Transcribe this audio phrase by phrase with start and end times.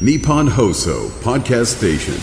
[0.00, 2.14] Nippon Hoso Podcast Station.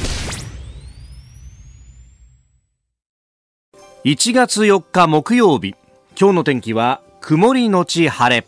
[4.04, 5.76] 1月4日木曜日
[6.20, 8.46] 今日の天気は曇りのち晴れ。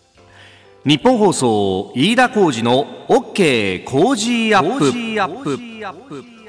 [0.86, 4.78] 日本放送飯田浩二の OK 工事アッ
[5.42, 6.43] プ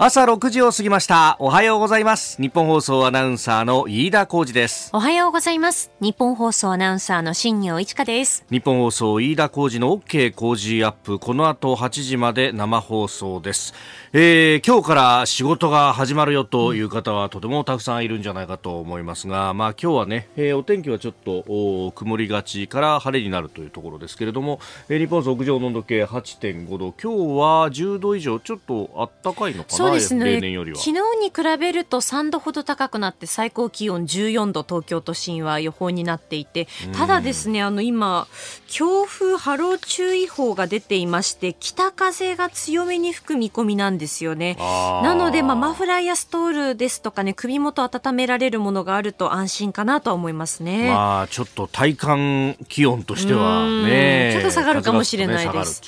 [0.00, 1.36] 朝6時を過ぎました。
[1.40, 2.40] おはようございます。
[2.40, 4.90] 日本放送アナウンサーの飯田浩二です。
[4.92, 5.90] おはようございます。
[6.00, 8.44] 日本放送アナウンサーの新業一華です。
[8.48, 11.18] 日本放送飯田浩二の OK 工事アップ。
[11.18, 13.74] この後8時まで生放送です。
[14.12, 30.40] えー、今日から仕事が始まるよという方はとてもたくさんいるんじゃないかと思いますが、まあ今日はね、えー、お天気はちょっと曇りがちから晴れになるというところですけれども、えー、日本屋上の温度計8.5度、今日は10度以上ちょっと暖かいのかな、そうですね。
[30.74, 38.26] 昨日に比べると3度ほど高くなって最高気温14度東京都心は予報になっていて、ただですね、あの今
[38.66, 44.56] 強風波浪注意報が出ていまして北風が強めに吹く見込みなんですよね。
[45.02, 50.90] なので、まあ、マフラーやストールですとかね、首元温められるものがあると安心かなとは思いますね。
[50.90, 55.82] まあ、ちょっと体感気温としてはね、ちょっと下がるかもしれないです。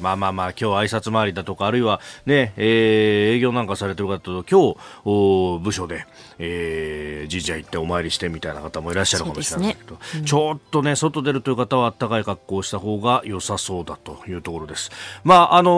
[0.00, 6.06] まあまあまあ、今日挨拶回りだとか、あるいはね、えー、営業なんかされてる方と、今日、お部署で、
[6.38, 14.90] えー、神社行ってお参りしてみたいな方もいらっしゃるかもしれないけど、ねうん、ちょっとね、外出るという方は暖かい格好をした方が良さそうだというところです。
[15.24, 15.70] まあ、あの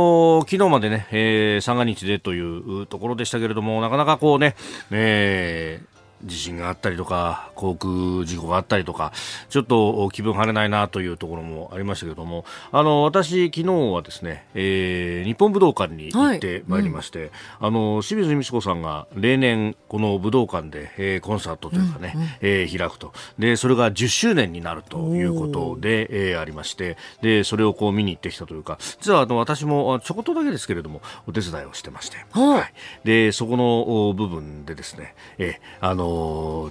[0.42, 4.56] ー、昨日までね、えーえー、三が日でというところでしたけれども、なかなかこうね、
[4.90, 5.94] えー、
[6.25, 9.12] 地震があったりとか航空事故があったりとか
[9.48, 17.33] ちょっと気分晴れないなというところもありましたけれどもあの私、昨日はですね、えー、日本武道館に行ってまいりまして、はいうん、
[17.67, 23.12] あの清水美智子さんが例年この武道館で、えー、コンサートというかね、うんうん、えー、開くと。
[23.39, 32.72] でそれが10周年になるということで、えー、ありましてでそれをこう見に行ってきたというか実はあの私もちょこっとだけですけれどもお手伝いをしてまして、はい、
[33.05, 36.14] でそこの部分でですね、えー、あの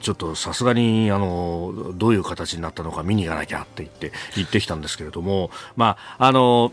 [0.01, 6.71] ちょっとさすがにあのどういう形になったのか見に行かなきゃって言って行ってきたんですけれども、まああの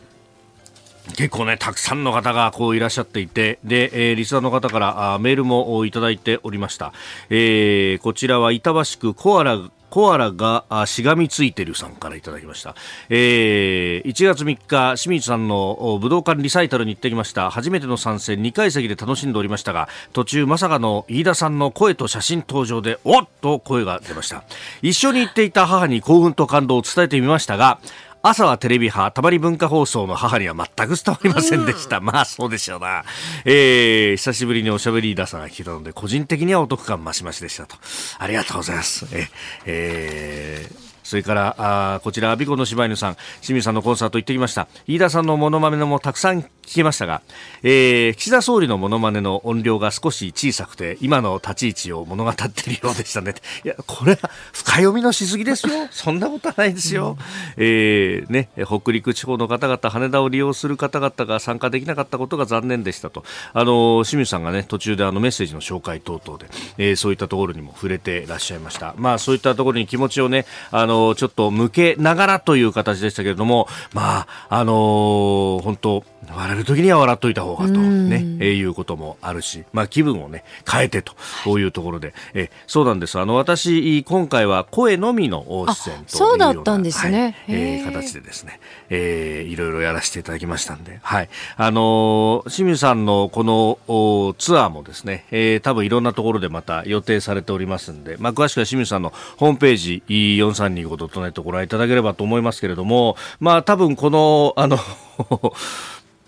[1.16, 6.92] 結構ね、たくさんの方がこういらっしゃっていて、で、えー、リスナーの方からあメールもいただいておりました。
[7.30, 9.59] えー、こちらは板橋区コアラ
[9.90, 12.74] コアラがしがみついてるさんからいただきました、
[13.08, 17.50] えー、1月3日清水さんの武道館リサイタルに行ってきました。
[17.50, 24.44] 初めての参戦2階席で楽しんでおりましたが途中まさかの飯田さんの声と写真登場でおっと声が出ました。
[24.82, 27.78] 一緒に行っていた母に興奮と感動を伝えてみましたが
[28.22, 31.98] 朝はテレビ派、たまり文化放送の母には全く伝わりませんでした。
[31.98, 33.04] うん、まあそうでしょうな。
[33.47, 37.76] えー、久しぶりにおしゃべりーさんが聞いたので、個人的にはお得感増し増しでしたと。
[38.19, 39.06] ありがとうございます。
[39.12, 39.28] え、
[39.64, 44.69] えーそれから、あこちら、アビコの柴犬さん、清水さんのコンサート行ってきました。
[44.86, 47.20] 飯田さんのモノマネもたくさん聞けましたが、
[47.64, 53.34] えー、岸田総理のモノマネの音量が少し小さくて、今の立ち位置を物語っているようでしたね。
[53.64, 55.72] いや、これは深読みのしすぎですよ。
[55.91, 57.19] そんなことはないですよ。
[57.19, 57.25] うん、
[57.56, 63.25] えー、ね、北陸地方の方々、羽田を利用する方々が参加できなかったことが残念でしたと。
[63.53, 66.47] あの、清水さんがね、途中であのメッセージの紹介等々で、
[66.78, 68.94] えー、そういったところにも触れていらっしゃいました。
[68.97, 81.14] まあ、そういったところに気持ちをね、あの、ちょっと向けながらという形でしたけれども、まあ、あのー、本当、笑える時には笑っといた方がと、ね、えー、いうこともあるし、まあ、気分をね、変えてと、
[81.44, 83.19] こういうところで、えー、そうなんです。
[83.19, 87.36] あの、私、今回は声のみの出演とそうだったんですね。
[87.47, 88.60] はい、えー、形でですね、
[88.91, 91.28] えー、いろいろやらせていただきましたんで、はい。
[91.56, 104.78] あのー、清水さんのこのツアーもですね、えー、多分いろんなところでまた予定されておりますんで、まあ、詳しくは清水さんのホームページ、4325.net ご覧いただければと思いますけれども、まあ、多分この、あの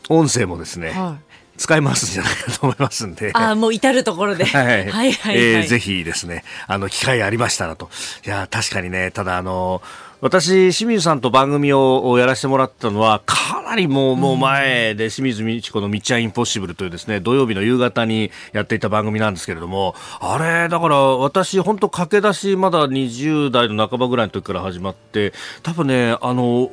[0.09, 3.31] 音声もですね、はい使いますんじゃないかと思いますんで。
[3.35, 4.45] あもう至るところで。
[4.47, 4.67] はい。
[4.67, 7.91] はいはい、はい、えー、ぜひですね、あの、機会ありましたらと。
[8.27, 9.83] いや、確かにね、ただあの、
[10.23, 25.33] 私、清水さんと番組をやらせてもらったのは、かなりもう、もう前で、清水美智子のミッチャーインポッシブルというですね、土曜日の夕方にやっていた番組なんですけれども、あれ、だから私、本当駆け出し、まだ20代の半ばぐらいの時から始まって、
[25.65, 26.69] 多分ね、あの、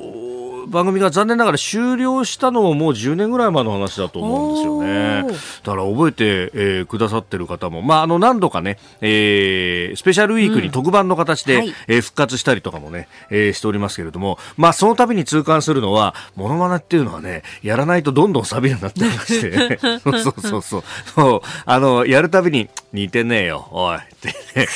[0.70, 5.36] 番組が残念ながら終了したのももう10年ぐらい前の話だと思うんですよね。
[5.64, 20.84] だから覚えて、えー、くださってる方も、まあ、あの何度かね、えー、スペシャルウィークに特番の形で、うんはい、えー、復活したりとかもね、えー、しておりますけれども、まあ、その度に痛感するのは、モノマネっていうのはね、やらないとどんどん錆びるようになってまして、 そうそうそう。
[21.14, 24.68] そう、あの、やるたびに、似てねえよ、おい、ってね。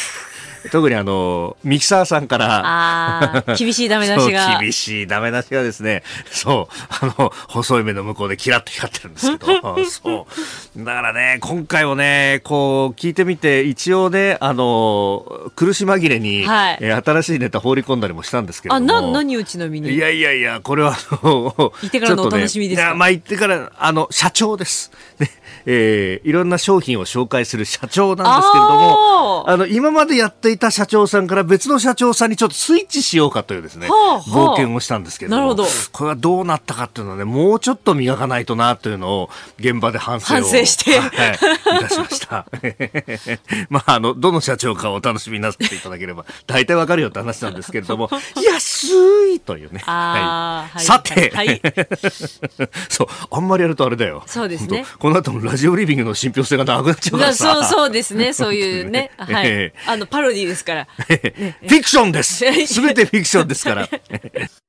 [0.71, 4.59] 特にあの、ミキサーさんから、あ厳しいダメ出しが。
[4.61, 10.27] 厳しいダメ出しがですね、そう、あの、細い目の向こうでキラッと光ってるんですけど、 そ
[10.77, 10.85] う。
[10.85, 19.91] だからね、今回もね、こう、聞いてみて、一応ね、あの、苦し紛れに、はい、え新しいネタ放り込んだりもしたんですけどあ、な、何をちなみに？
[19.91, 24.91] いやいやいや、これは、あの、 行ってからのお楽しみですか、ね、まあ、行ってから、あの、社長です。
[25.19, 25.31] ね
[25.67, 40.39] えー、いろんな商品を紹介する社長なんですけれども、あの、今までやっていた社長さんから別の社長さんにちょっとスイッチしようかというですね、はあはあ、冒険をしたんですけれども、どこれはどうなったかっていうのはね、もうちょっと磨かないとなというのを現場で反省を。
[40.39, 40.99] 反省して。
[40.99, 41.35] はい、
[41.77, 42.47] いたしました。
[43.69, 48.09] まあ、あの、どの社長かお楽しみになっていただければ、大体わかるよって話なんですけれども、
[48.43, 48.87] 安
[49.35, 49.81] いというね。
[49.85, 51.61] はい、さて、はい、
[52.89, 54.23] そう、あんまりやるとあれだよ。
[54.27, 54.87] そうですね。
[54.99, 57.55] この後もラジオリビングの信憑性がなくなっちゃうからさ。
[57.55, 58.33] そうそうですね。
[58.33, 59.11] そういうね。
[59.17, 59.73] はい。
[59.87, 60.88] あの、パロディですから。
[60.96, 62.44] フィクションです。
[62.67, 63.88] すべてフィクションですから。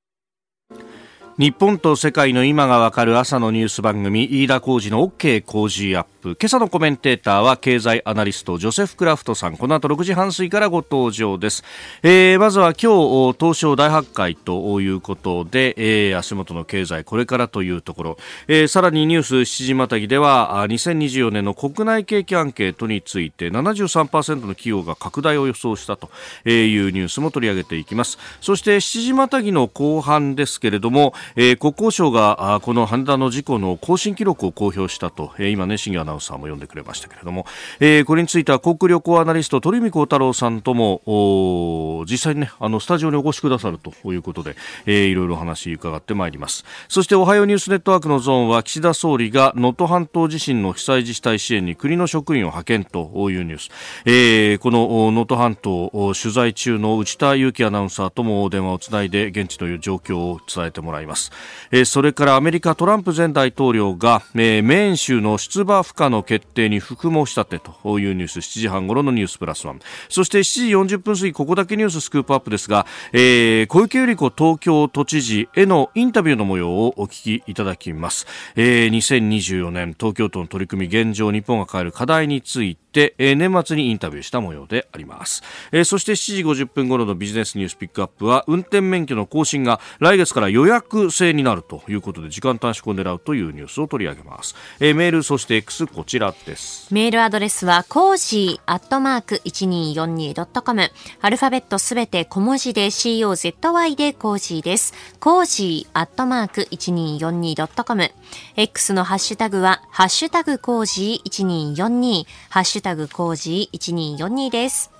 [1.37, 6.37] 日本と世界の今がわかる朝のニュース番組飯田浩二の OK 工事アップ。
[6.39, 9.57] 今朝のコメンテーターは経済アナリストジョセフ・クラフトさん。
[9.57, 11.65] この後6時半過ぎからご登場です、
[12.03, 18.17] えー、まずは今日東証大発会ということで、えー、足元の経済これからというところ、
[18.47, 26.09] えー、さらにニュース7時またぎでは2024年の国内景気アンケートについて73%の企業が拡大を予想したと
[26.49, 28.17] いうニュースも取り上げていきます。
[28.39, 37.45] そして7時またぎの後半ですけれどもえー、国交省があこの羽田の事故の更新記録を公表したと、えー、今ね、新アナウンサーも読んでくれましたけれども、
[37.79, 44.55] えー、これについては航空旅行アナリスト鳥海幸太郎さんともお実際にね、あのスタジオにお越しくださるということで、
[44.85, 46.65] えー、いろいろ話伺ってまいります。
[46.87, 53.69] そしておはようニュースネットワークのゾーンは岸田総理が能登半島地震の被災自治体支援に国の職員を派遣というニュース、
[54.05, 61.14] えー、この能登半島取材中の内田裕樹アナウンサーとも電話をつないで現地という状況を伝えてもらいます。
[61.15, 61.31] ます、
[61.71, 69.79] えー、それからアメリカトランプ前大統領が、えー、メーン州の出馬不可の決定に含申したてというニュース7時半ごろのニュースプラスワン。
[70.09, 85.43] そして7時40分過ぎここだけニューススクープアップですが、えー、小池百合子東京都知事へのインタビューの模様をお聞きいただきます、えー、2024年東京都の取り組み現状日本が抱える課題についてて、えー、年末にインタビューした模様であります、
[85.73, 96.93] えー、そして7時50分頃のビジネスニュースピックアップは運転免許の更新が来月から予約制になるということで時間短縮を狙うというニュースを取り上げます、えー、メールそして X こちらです。
[96.93, 104.93] メールアドレスはコージーアットマーク 1242.com アルファベットすべて小文字で COZY で cozy です。
[105.19, 108.11] cozy アットマーク 1242.com
[108.55, 114.91] X のハッシュタグはハッシュタグ cozy1242 ハッシュタグ cozy1242 です。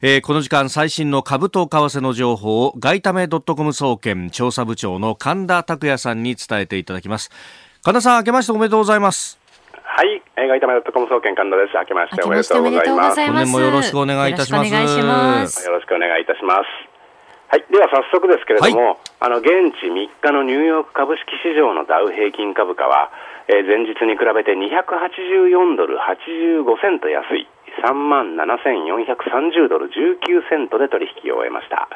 [0.00, 7.30] えー、この時間最新の株と為替の情報を外為ドットコム総研調査部長の神田卓也さんに伝えていただきます。
[7.82, 9.40] 神田さん明けましておめでとうございます。
[9.82, 11.74] はい、外為ドットコム総研神田です。
[11.74, 13.26] 明けましておめでとうございます。
[13.26, 14.72] 本年もよろしくお願いいたします。
[14.72, 15.66] よろしくお願いします。
[15.66, 16.96] よろしくお願いいたします。
[17.48, 23.10] はい、では早速ですけれども、はい、あの現地3日のニューヨーク株式市場のダウ平均株価は
[23.48, 27.48] えー、前日に比べて284ドル85セント安い。
[27.82, 31.88] 3万7430ドル19セントで取引を終えました、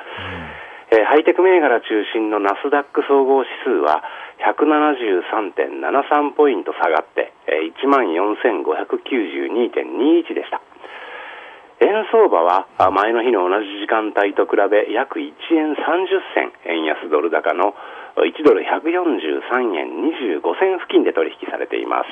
[0.92, 4.02] うん、えー、ハイテク銘柄中心のナスダック総合指数は
[4.44, 10.60] 173.73ポイント下がって、えー、1万4592.21でした。
[11.80, 17.74] 円相場は前の日の同じ時間帯と比べ約1円30銭円安ドル高の
[18.16, 19.86] 1ドル143円
[20.40, 22.08] 25銭付近で取引されています。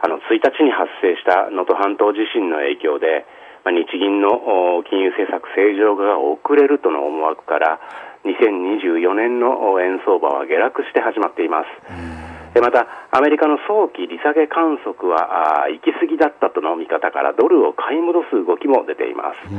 [0.00, 3.26] あの1日に発生した能登半島地震の影響で、
[3.64, 7.80] まあ、日銀の金融政策正常化が遅れるとの思惑から
[8.22, 12.60] 2024年の円相場は下落して始まっています。
[12.60, 19.50] また、アメリカの早期利下げ観測は行き過ぎだったとの見方からドルを買い戻す動きも出ています。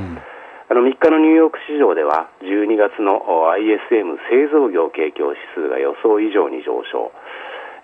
[0.70, 3.26] うんあの3日のニューヨーク市場では12月の
[3.58, 7.10] ISM 製造業景況指数が予想以上に上昇、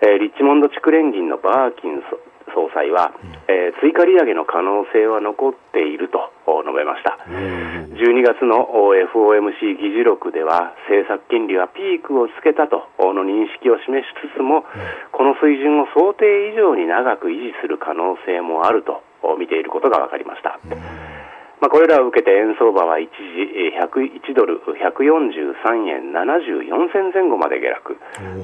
[0.06, 2.06] えー、リッチモンド地区連銀のバーキン
[2.54, 3.10] 総裁は、
[3.50, 14.62] えー、追加利上げの可能性は残っていると述べました、12月の FOMC 議事録では政策金利はピークをつけたとの認識を示しつつも、
[15.12, 19.02] この水準を想定以上に長く維持する可能性もあると
[19.42, 20.62] 見ていることが分かりました。
[21.66, 27.98] まあ、これらを受けて円相場は一時101ドル143円74銭前後まで下落、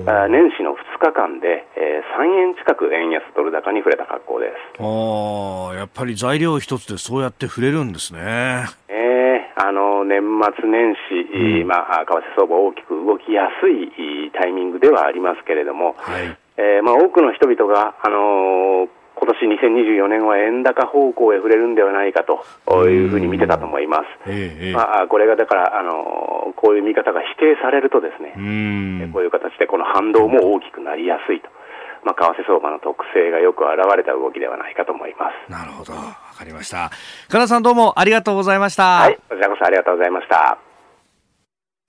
[0.09, 4.81] あ年始の2日間で、えー、3円近く円安ドル高に触れた格好です。
[4.81, 8.65] あやっぱり材料一つでそうやって触れるんですね。
[8.89, 10.17] えー、あの年
[10.57, 24.03] 末年始、うん、まあ、為替相場大きく動きやすいタイミングではありますけれども、はい、えー、まあ、多くの人々が、あのー今年2024年は円高方向へ触れるんではないかというふうに見てたと思います。
[24.27, 28.33] ええ、まあ、これがだから、あのこういう見方が否定されるとですね、
[29.13, 31.49] こういう形でこの反動も大きくなりやすいと。
[32.03, 35.51] まあ、為替相場の特性がよく現れた動きではないかと思います。
[35.51, 35.93] なるほど。
[35.93, 36.89] わかりました。
[37.29, 38.83] かなさんどうもありがとうございました。
[39.05, 39.19] はい。
[39.29, 40.70] こちらこそありがとうございました。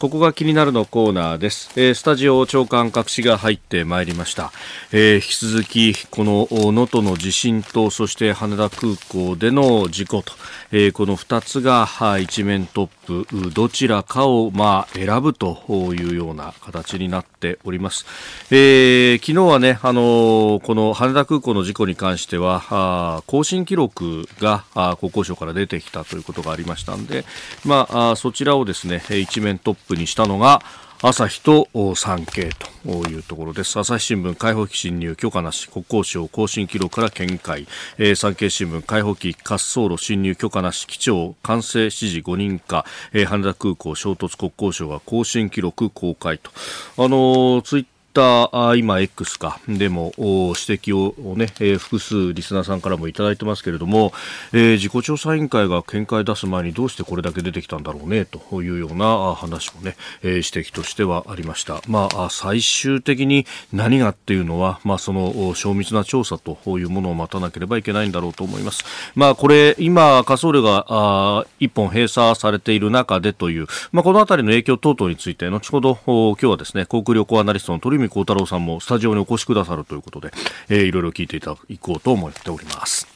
[0.02, 1.70] ここが気になるのコーナーです。
[1.76, 4.50] えー、スタジオ長官隠しが入ってまいりました。
[4.90, 10.32] えー、引き続き、この能登の地震と、そして羽田空港での事故と、
[10.74, 11.86] えー、この2つが
[12.18, 15.58] 一面トップ、どちらかをまあ選ぶと
[15.94, 18.06] いうような形になっております。
[18.50, 24.64] えー、昨日はね、あのこの羽田空港の事故に関しては、更新記録が
[24.98, 27.26] 国交省から出てきたということがありましたんで、
[27.66, 30.62] まあ、そちらをですね、一面トップにしたのが、
[31.04, 31.66] 朝日と
[31.96, 32.48] 産経
[32.84, 33.76] というところです。
[33.76, 37.66] 朝日新聞解放機侵入許可なし、国交省更新記録から見解。
[37.98, 46.52] えー、産経新聞解放機滑走路侵入許可なし、機長完成指示5人か、えー、羽田空港衝突国交省が更新記録公開と。
[46.96, 54.12] あの、ツイッター、今 X か、でも指摘をね、えー、複数リスナーさんからもいただいてますけれども、
[54.52, 61.80] えー、自己調査委員会が見解出す前にどうしてこれだけ出てきたんだろうね、というような話もね、えー、指摘としてはありました。
[61.88, 68.84] まあ、最終的に何がっていうのは、まあ、その、詳密な調査というものを待たなければいけないんだろうと思います。
[69.14, 80.32] まあ、これ、今、仮想量が、あ一本閉鎖されている中でという、まあ、このあたりの影響等々について、後ほど、今日はですね、航空旅行アナリストの鳥泉幸太郎さんもスタジオにお越しくださるということで、
[80.68, 83.06] えー、いろいろ聞いていただこうと思っております。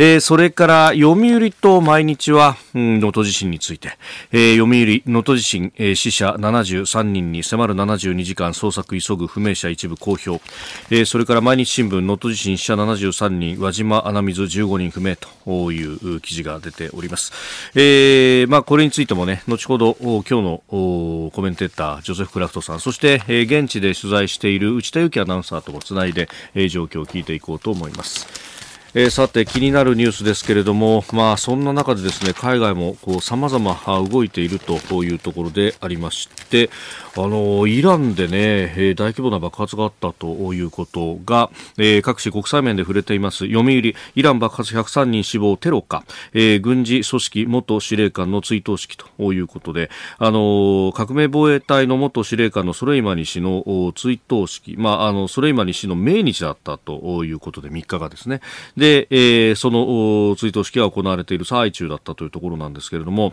[0.00, 3.98] えー、それから読売と毎日は能登、地震について、
[4.30, 10.40] えー、読売能登地震、えー、死者73人に迫る72時間捜索急ぐ不明者一部公表、
[10.90, 17.32] えー、それから毎日新聞能登地震死者73人輪島穴水15人不明という記事が出ております、
[17.74, 28.57] えーまあ、これについてもね後ほど今日のコメンテータージョセフ・クラフトさんそして、えー、現地で取材している内田有紀アナウンサーともつないで、えー、状況を聞いていこうと思います。
[28.94, 33.78] えー、さて気になるニュースですけれども、まあ、そんな中でですね海外もさまざま
[34.10, 36.70] 動いているというところでありまして
[37.20, 38.36] あのイランでね、
[38.76, 43.46] えー、大規模な爆発があったということが、えー、各種国際面で触れています。
[43.48, 43.72] 読売
[44.14, 53.64] イラン爆発103人死亡テロか、えー、軍事組織元司令官の追悼式ということであの革命防衛隊の元司令官のソレイマニ氏の
[53.96, 58.40] 追悼式、まあ、あのソレイマニ氏の命日だったということで3日がですね。
[58.76, 63.32] で、え、その追悼式が行われている最中だったというところなんですけれども、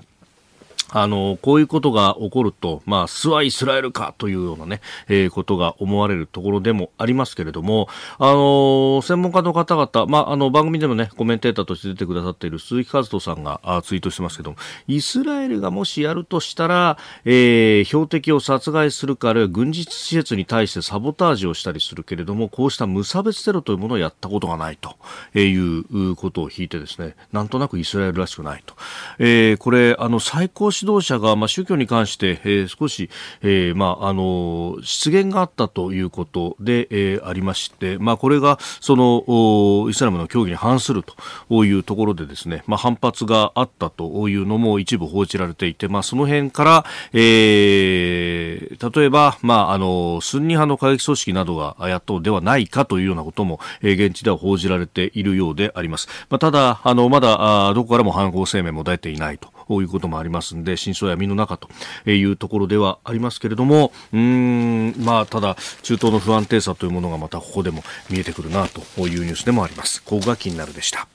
[0.92, 7.88] あの、こういうことが起こると、まあ、スワイスラエルかというようなね、えー、ことが思われるところでもありますけれども、
[8.20, 24.96] あの専門家の方々、まあ、あの、番組でもね、コメンテーターとして出てくださっている鈴木和人さんがあツイートしてますけども、イスラエルがもしやるとしたら、えー、標的を殺害するか、あるいは軍事施設に対してサボタージュをしたりするけれども、こうした無差別テロというものをやったことがないと
[25.38, 28.76] いうことを引いてですね、なんとなくイスラエルらしくないと。
[29.20, 33.10] えー、これ、あの、最高指導者が、まあ、宗教に関して、えー、少し、
[33.42, 41.04] えー、まあ、あの、失言があったということで、えー、ありまして、まあ、これが、その、イスラムの教義に反する
[41.50, 56.08] というところでですね、まあ、反発があったというのも一部報じられていて、まあ、その辺から、えー、例えば、まあ、あの、スンニ派の過激組織などがやっとではないかというようなことも、えー、現地では報じられているようであります。
[56.30, 61.70] まあ、ただ、あの、まだ、あどこからも反抗声明も出ていないということもありますんで、真相闇の中と
[62.10, 70.04] いうところではありますけれども、うん、まあ、ただ、中東の不安定さというものがまたここでも見えてくるなというニュースでもあります。
[70.04, 71.08] ここが気になるでした。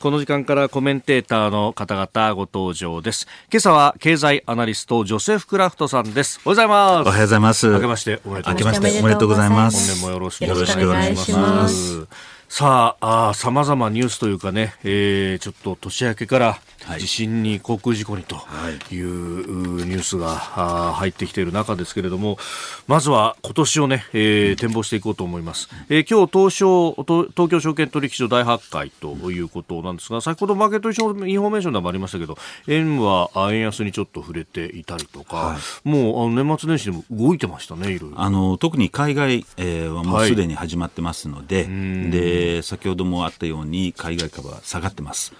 [0.00, 3.26] この時間からコメンテーターの方々ご登場です。
[3.50, 6.40] 今朝は経済アナリストジョセフ・クラフトさんです。
[6.44, 7.08] おはようございます。
[7.08, 7.68] おはようございます。
[7.68, 8.78] 明けましておめでとうございます。
[8.78, 9.88] 明けましておめでとうございます。
[9.88, 12.37] 本年もよろしくお願いします。
[12.48, 16.60] さあ、さまざまニュースというかね、えー、ちょっと年明けから
[16.98, 18.36] 地震に航空事故にと
[18.90, 20.28] いうニュースが
[20.94, 22.38] 入ってきている中ですけれども
[22.86, 26.92] まずは今年をね、えー、展望していこうと思います、えー、今日東証
[27.34, 30.94] 東京証券取引所大発会ということなんですが先ほどマーケットイン
[31.40, 38.20] フォメーションでもありましたけど円は円安にちょっと触れていたりとか、はい、もうあの年末年始でも動いてましたねいろいろ。
[38.20, 45.32] あの特に海外、えー、はもうすでに始まってますのではい、で先ほどもあったように海外株は下がってます。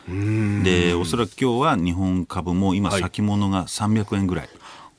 [0.64, 4.48] でおそらく今日は日本株も今先物が300円ぐらい、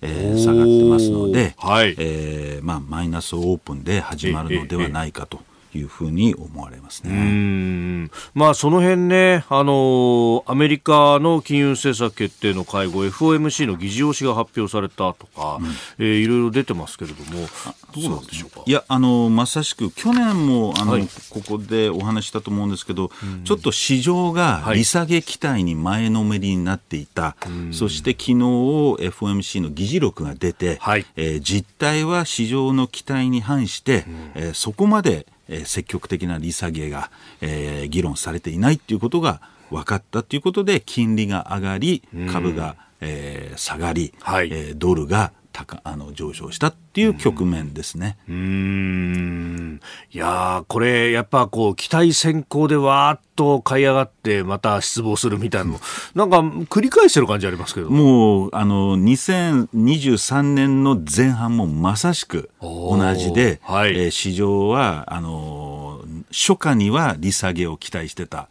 [0.02, 1.96] えー、下がってますので、はい。
[1.98, 5.42] えーまあ、マイナスオープンで始まるのではないかと
[5.74, 8.10] いうふうに思われますね。
[8.34, 15.68] まあ、その辺ね、あのアメリカの金融政策決定の会合、FOMC の議事要旨が発表されたとか、うん、
[16.00, 17.48] えー、いろいろ出てますけれども、
[17.94, 18.64] どうなんでしょうか？
[18.66, 27.36] いや、あのまさしく去年もあの、はい、ここでお話したと思うんですけど、うん、ちょっと市場が利下げ期待に前のめりになっていた、は
[27.72, 48.18] い、そして昨日 FOMC の議事録が出て、はい、えー、実態は市場の期待に反して、うん、えー、そこまでえー、積極的な利下げが、えー、議論されていないということが分かったということで金利が上がり株が、えー、下がり、はい、えー、ドルが高あの上昇したっていう局面ですね。
[48.28, 49.80] うん。
[50.12, 55.80] いやこれやっぱこう期待先行でわーっと買い上がってまた失望するみたいなの。
[56.16, 57.90] なんか繰り返してる感じありますけど。
[57.90, 66.02] もうあの2023年の前半もまさしく同じで、はい、えー、市場はあの
[66.32, 68.50] 初夏には利下げを期待してた。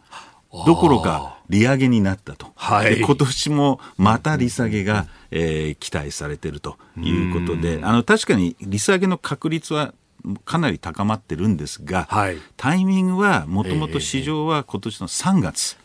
[0.52, 9.95] どころか利上げになったと、はい、今年もまた利下げが、えー、期待されているということで、あの確かに利下げの確率は
[10.45, 15.76] かなり高まってるんですが、はい、タイミングはもともと市場は今年の3月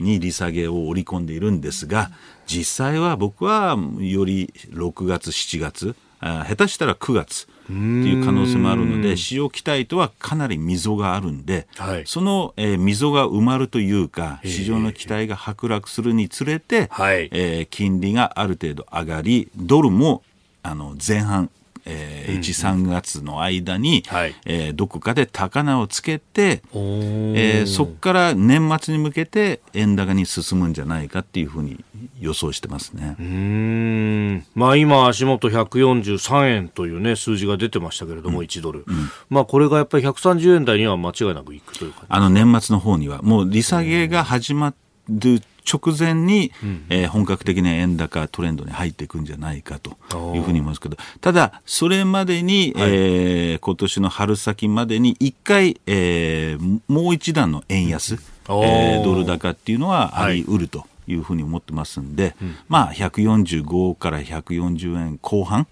[0.00, 2.10] に利下げを織り込んでいるんですが、
[2.46, 7.48] 実際は僕はより6月、7月、あ下手したら9月。
[7.68, 20.22] っていう可能性もあるので市場期待とはかなり溝があるんで、はい、その、えー、溝が埋まるというか市場の期待が剥落するにつれて、はい、えー、金利がある程度上がりドルも
[20.62, 21.50] あの前半
[21.88, 31.82] えー、1、3月の間に、はい、えー、どこかで高値をつけて、えー、そこから年末に向けて円高に進むんじゃないかっていうふうに
[32.20, 33.16] 予想してますね。
[33.18, 34.46] うん。
[34.54, 44.74] まあ、今、足元143円という、ね、数字が出てましたけれども、うん、1ドル、うん、まあ、これがやっぱり130円台には間違いなくいくというあの年末の方には、もう利下げが始ま
[45.08, 49.90] る直前に、うん、えー、本格的な円高トレンドに入っていくんじゃないかと
[50.34, 60.80] いうふうに思いますけど、ただ、それまでに、はい、えー、今年の春先までに一回、えー、もう一段の円安、えー、ドル高っていうのはあり得ると。
[60.80, 65.66] はいいうふうに思ってますんで、うん、まあ145から140円後半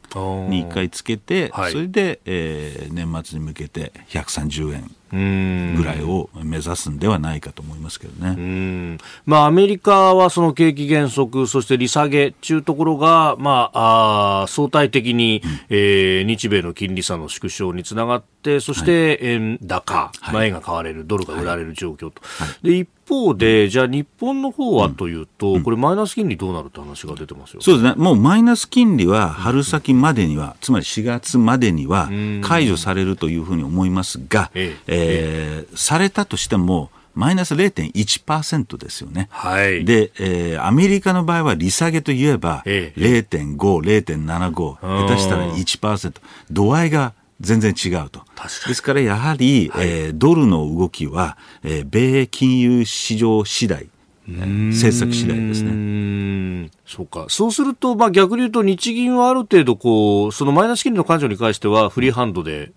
[0.49, 8.99] に1回つけて、はい、それで、えー、年末に向けて130円ぐらいを目指すんではないかと思いますけどね。
[9.25, 22.23] まあ、アメリカはその景気減速、そして利下げというところが、まあ、あ相対的に、うん、えー、日米の金利差の縮小につながって、そして円高、はい、まあ、円が買われる、ドルが売られる状況と。
[22.23, 27.61] はい、で一方で、じゃあ日本の方はというと、うん、これマイナス金利どうなるって話が出てますよ。
[27.61, 27.95] そうですね。
[27.97, 32.09] もうマイナス金利は春先までには、つまり4月までには
[32.43, 35.65] 解除されるというふうに思いますが、ええ。
[35.65, 39.29] えー、されたとしても、マイナス0.1%ですよね。
[39.31, 39.87] はい。
[39.87, 46.13] で、えー、アメリカの場合は利下げといえば、ええ、0.5、0.75、下手したら1%。
[46.51, 48.23] 度合いが全然違うと。
[48.67, 53.89] ですからやはり、はい、えー、ドルの動きは、えー、米金融市場次第。
[54.29, 56.71] 政策次第ですね。
[56.85, 57.27] そうか。
[57.29, 62.73] そうすると、まあ逆に言うと日銀はある程度こう、そのマイナス金利の感情に関してはフリーハンドで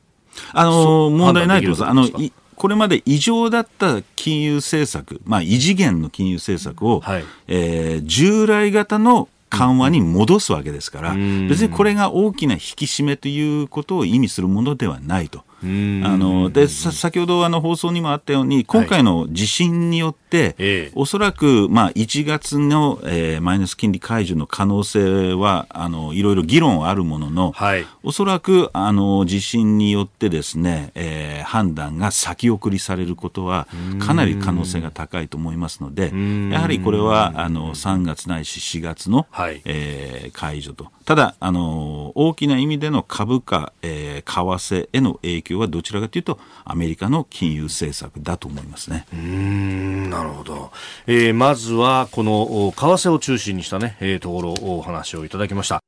[0.54, 1.90] あの問題ないと思います。
[1.90, 2.08] あの
[2.56, 15.44] これまで異常だった金融政策、まあ、異次元の金融政策を、はい、えー、従来型の緩和に戻すわけですから、別にこれが大きな引き締めということを意味するものではないと。
[15.62, 15.66] あ
[16.18, 33.68] ので先ほどあの放送にもあったように、今回の地震によって、はい、おそらく、まあ、1月の、えー、マイナス金利解除の可能性はあのいろいろ議論はあるものの、はい、おそらくあの地震によってですね、えー、判断が先送りされることは
[34.00, 36.12] かなり可能性が高いと思いますので、
[36.52, 40.88] やはりこれはあの3月ないし4月の、はい、えー、解除と。
[41.10, 49.08] ただあの大きな意味での株価、えー、為替への影響況はどちらかというとアメリカの金融政策だと思いますね。
[49.12, 50.72] うんなるほど、
[51.08, 55.80] えー、まずはこの為替を中心にしたね、えー、ところお話をいただきました。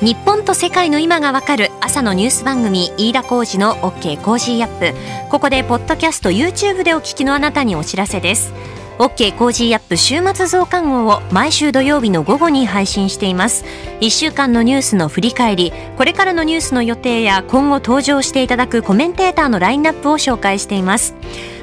[0.00, 8.54] 日本と世界の今がわかる朝のニュース番組飯田浩二の OK コージーアップここでポッドキャスト YouTube でお聞きのあなたにお知らせです
[9.00, 13.64] OK コージーアップ週末増刊号を毎週土曜日の午後に配信しています。
[14.02, 21.14] 1週間のニュースの振り返りこれからのニュースの予定や今後登場していただくコメンテーターのラインナップを紹介しています。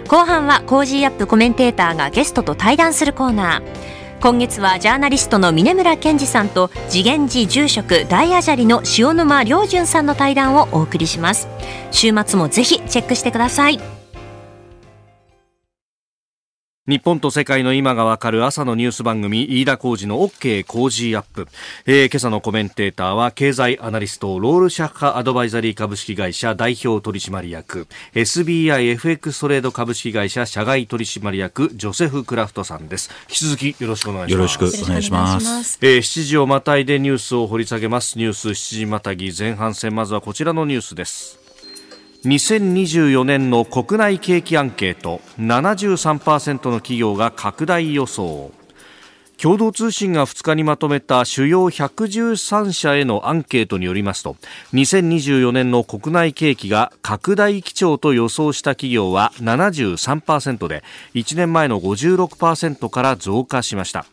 [0.08, 3.64] 後半は Cozy up コメンテーターがゲストと対談するコーナー。
[4.20, 11.48] 今月はジャーナリストの峯村健司さんと慈眼寺住職大阿闍梨の塩沼亮潤さんの対談をお送りします。
[11.92, 13.97] 週末もぜひチェックしてください。
[16.88, 21.50] 日本と世界の今がわかる朝のニュース番組飯田浩二の OK 工事アップ、
[21.86, 27.88] えー、今朝のコメンテーターは経済アナリストロールシャッハアドバイザリー株式会社代表取締役。
[28.14, 33.10] SBIFX トレード株式会社社外取締役ジョセフ・クラフトさんです。
[33.24, 34.56] 引き続きよろしくお願いします。
[34.56, 35.80] よろしくお願いします。
[35.82, 38.18] えー、7時をまたいでニュースを掘り下げます。
[38.18, 39.94] ニュース7時またぎ前半戦。
[39.94, 41.47] まずはこちらのニュースです
[42.26, 48.52] 2024年の国内景気アンケート73%の企業が拡大予想
[49.38, 54.36] 共同通信が2日にまとめた主要113社へのアンケートによりますと
[54.74, 64.08] 2024年の国内景気が拡大基調と予想した企業は73%で1年前の56%から増加しました。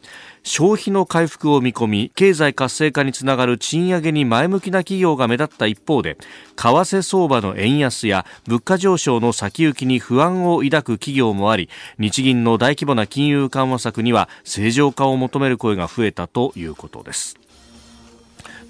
[0.44, 6.18] 消費の回復を見込み経済活性化につながる賃上げに前向きな企業が目立った一方で
[6.54, 17.43] 為替相場の円安や物価上昇の先行きに不安を抱く企業もあり日銀の大規模な金融緩和策には正常化を求める声が増えたということです。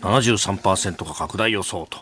[0.04, 1.98] 73%が拡大予想と、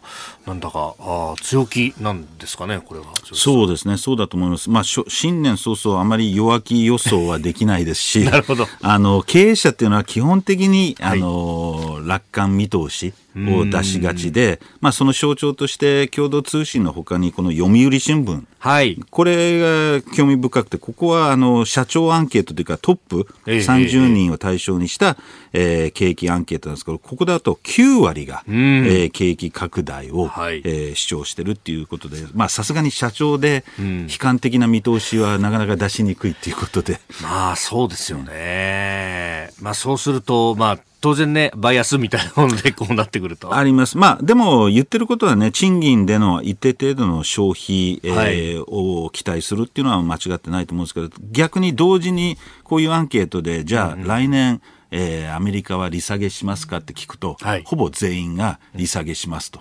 [0.46, 3.06] なんだかあ強気なんですかね、これは。
[3.32, 4.70] そうですね、そうだと思います。
[4.70, 13.14] まあ、新年早々、あまり弱気予想はできないですし、 なるほどあの経営者っていうのは基本的に、あの、はい、楽観見通し。
[13.36, 25.16] を出しがちで、まあ、その象徴として共同通信のほかにこの読売新聞、はい、これが興味深くてここはあの社長アンケートというかトップ30人を対象にした、
[25.52, 32.18] えー、景気アンケートなんですけどここだと9割が、えー、景気拡大を、はい、えー、主張してるっていうことで
[32.48, 37.00] さすがに社長で悲観的な見通しはなかなか出しにくいっていうことで。
[37.22, 39.50] まあそうですよね。
[39.60, 43.54] まあそうすると、まあ当然ね、バイアスみたいなものでこうなってくると。
[43.54, 43.98] あります。
[43.98, 54.60] まあ、でも言ってることはね、賃金での一定程度の消費、えー、はい、を期待するっていうのは間違ってないと思うんですけど、逆に同時にこういうアンケートで、じゃあ来年、うん
[54.92, 59.60] えー、アメリカは利下げしますかって聞くと、はい、ほぼ全員が利下げしますと。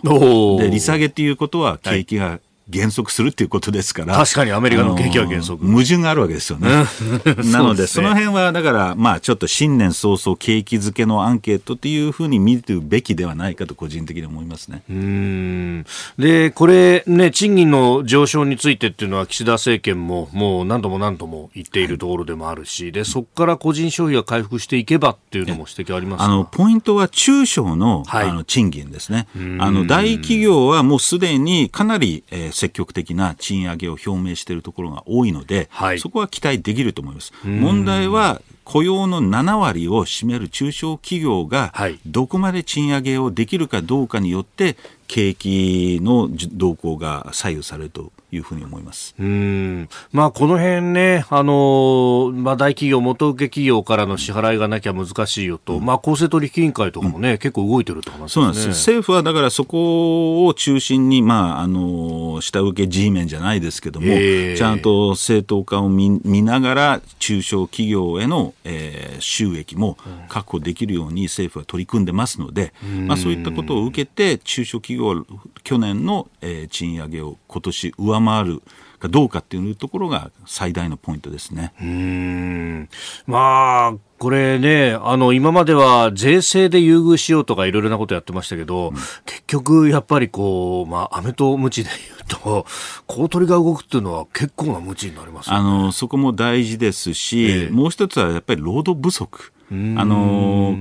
[0.60, 2.40] で利下げっていうことは景気が
[2.72, 4.16] 減速するっていうことですから。
[4.16, 5.66] 確かにアメリカの景気は減速。
[5.66, 6.86] 矛盾があるわけですよね。
[7.52, 14.84] なので、その辺は、だから、まあ、ちょっと新年早々景気づけのアンケートっていうふうに見るべきではないかと個人的に思いますね。
[14.90, 15.86] うん。
[16.18, 29.28] で、これね、賃金の上昇についてっていうのは岸田政権ももう何度も何度も言っているところでもあるし、で、そこから個人消費が回復していけばっていうのも指摘ありますあの、ポイントは中小の,、あの賃金ですね。
[29.60, 37.34] あの、大企業はもうすでにかなり、えー、積極的な賃上げを表明しているところが多いので、はい、そこは期待できると思います。
[37.44, 41.74] 問題は雇用の7割を占める中小企業が
[42.06, 49.14] どこまで賃上げをできるかどうかによって景気の動向が左右されるというふうに思います。
[49.20, 49.90] うん。
[50.12, 69.98] まあ、この辺ね、あのまあ、大企業、元請け企業からの支払いがなきゃ難しいよと、うん、まあ、公正取引委員会とかもね、うん、結構動いてると、ね、そうなんです政府はだからそこを中心に、まあ、あの下請け G メンじゃないですけども、ちゃんと正当化を見見ながら、中小企業への、えー、収益も
[70.30, 72.74] 確保できるように政府は取り組んでますので、
[73.08, 75.26] まあ、そういったことを受けて、中小企業業
[75.64, 78.62] 去年の、えー、賃上げを今年上回る
[79.02, 81.74] かどうかっていうところが最大のポイントですね。
[81.82, 82.90] うん。
[83.26, 92.66] まあこれね、あの、今までは税制で優遇しようとかいろいろなことやってましたけど、うん、結局やっぱりこう、まあ、飴とムチで言うと、
[93.08, 99.52] 公取が動くっていうのは結構なムチになります、ね、あの、そこも大事ですし、えー、もう一つはやっぱり労働不足。
[99.72, 100.76] あの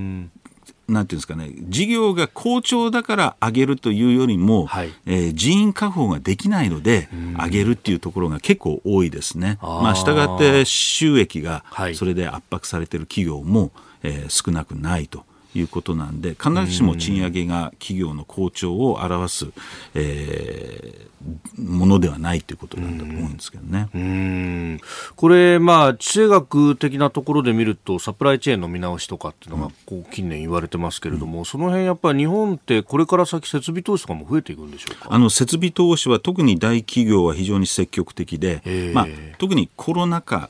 [0.90, 9.58] なんていうんですかね、事業が好調だから上げるというよりも、はい、えー、人員確保ができないので、上げるっていうところが結構多いですね。
[9.62, 13.70] まあ、したがって収益がそれで圧迫されている企業も、
[14.02, 15.24] えー、少なくないと。
[15.54, 19.48] いうことなんで必ずしも賃上げが企業の好調を表す、
[19.94, 23.88] えー、ものではないということなんだと思うんですけどね。
[23.92, 24.80] うん。
[25.16, 35.08] これ、まあ、地政学的なところで見るとサプライチェーンの見直しとかっていうのがこう近年言われてますけれども、うん、その辺やっぱり日本ってこれから先設備投資とかも増えていくんでしょうか？
[35.10, 38.62] あの設備投資は特に大企業は非常に積極的で、
[38.94, 39.06] まあ、
[39.38, 40.48] 特にコロナ禍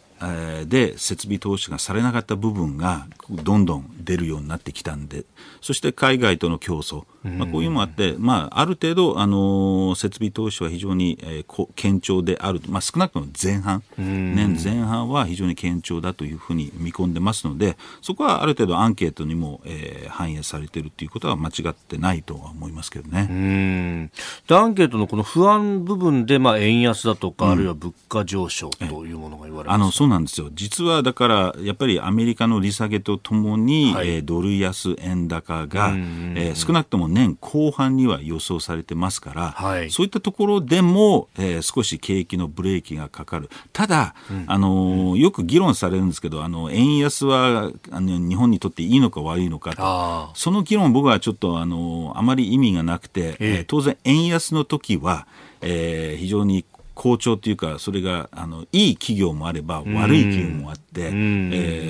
[0.67, 5.25] で設備投資がされなかった部分がどんどん出るようになってきたんで
[5.61, 13.83] そして海外との競争、まあ、こういうのもあって、まあ、ある程度、あの設備投資は非常に、えー、堅調である、まあ、少なくとも前半。
[13.99, 23.29] 年前半は非常に堅調だというふうに見込んでますのでそこはある程度アンケートにも、えー、反映されているということは間違ってないとは思いますけどね。
[23.31, 24.11] うん。
[24.47, 30.51] でアンケートのこの不安部分で、まあ、円安だとか、うん、あるいは物価上昇というものが言われます、あのそうなんですよ。
[30.53, 43.49] 実はだからやっぱりアメリカの利下げとともに、はい、えー、ドル安円高が、えー、少なくとも年後半には予想されてますから、はい、そういったところでも、えー、少し景気のブレーキがかかる。
[43.73, 50.31] ただ、うん、あのよく議論されるんですけどあの円安はあの日本にとっていいのか悪いのかと。
[50.35, 55.27] その議論僕はちょっとあのあまり意味がなくて、えー、当然円安の時は、
[55.61, 56.65] えー、非常に
[57.01, 61.09] 好調というか、それがあのいい企業もあれば悪い企業もあって、え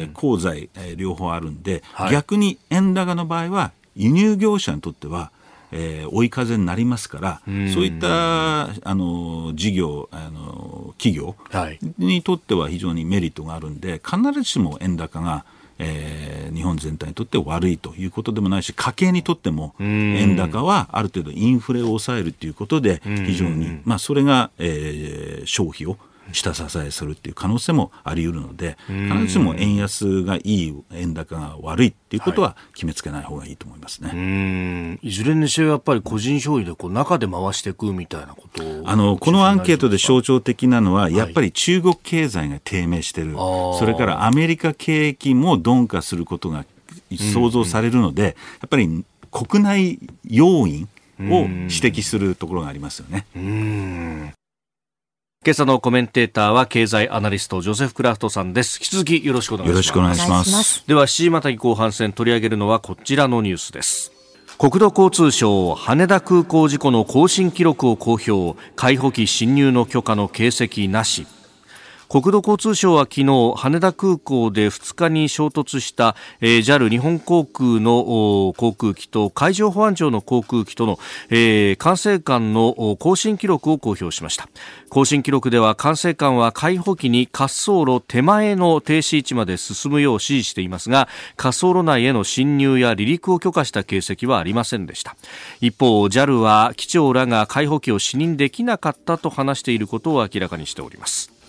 [0.09, 5.33] ー、功罪、えー、両方あるんで、はい、逆に円高の場合は輸入業者にとっては、
[5.73, 11.35] えー、追い風になりますから、そういったあの事業あの企業
[11.99, 15.45] にとっては非常にメリットがあるんで必ずしも円高が
[15.83, 25.97] えー、日本全体にとって悪いということでもないし家計にとっても円高はある程度インフレを抑えるということで非常に、まあ、それが、えー、消費を
[26.33, 46.65] 下支えするっていう可能性もあり得るので必ずしも円安がいい円高が悪いっていうことは決めつけない方がいいと思いますね、い、いずれにせよやっぱり個人消費でこう中で回していくみたいなことあのこのアンケートで象徴的なのはやっぱり中国経済が低迷してる、はい、それからアメリカ景気も鈍化することが
[47.17, 48.31] 想像されるので、や
[48.67, 50.89] っぱり国内要因
[51.21, 53.27] を指摘するところがありますよね。
[55.43, 58.77] 今朝のコメンテーターは経済アナリストジョセフ・クラフトさんです。
[58.79, 59.73] 引き続きよろしくお願いします。
[59.73, 60.87] よろしくお願いします。
[60.87, 64.13] では7時またぎ後半戦取り上げるのはこちらのニュースです。
[64.59, 68.61] 国土交通省羽田空港事故の更新記録を公表。
[68.77, 71.27] 海保機侵入の許可の形跡なし
[72.11, 84.49] 国土交通省は昨日羽田空港で2日に衝突した、えー、JAL 日本航空の航空機と海上保安庁の航空機との、えー、管制官の更新記録を公表しました。
[84.89, 91.07] 更新記録では管制官は海保機に滑走路手前の停止位置まで進むよう指示していますが
[91.39, 95.15] 滑走路内への侵入や離陸を許可した形跡はありませんでした。
[95.61, 101.40] 一方 JAL は機長らが海保機を視認できなかったと話していることを明らかにしております。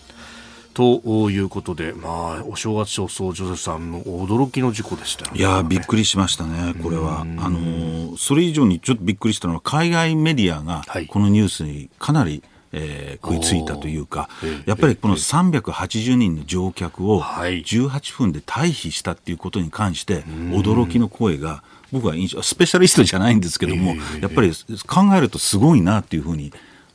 [0.74, 7.20] ということで、まあ、お正月早々、ジョゼフさんの驚きの事故でした、ね、いやびっくりしましたね、これは。
[7.20, 14.28] あのそれ以上にちょっとびっくりしたのは、海外メディアがこのニュースにかなり、えー、食いついたというか、
[14.66, 24.52] やっぱりこの380人の乗客を18分で退避したっていうことに関して、驚きの声が、僕はスペシャリストじゃないんですけども、やっぱり
[24.86, 26.52] 考えるとすごいなっていうふうに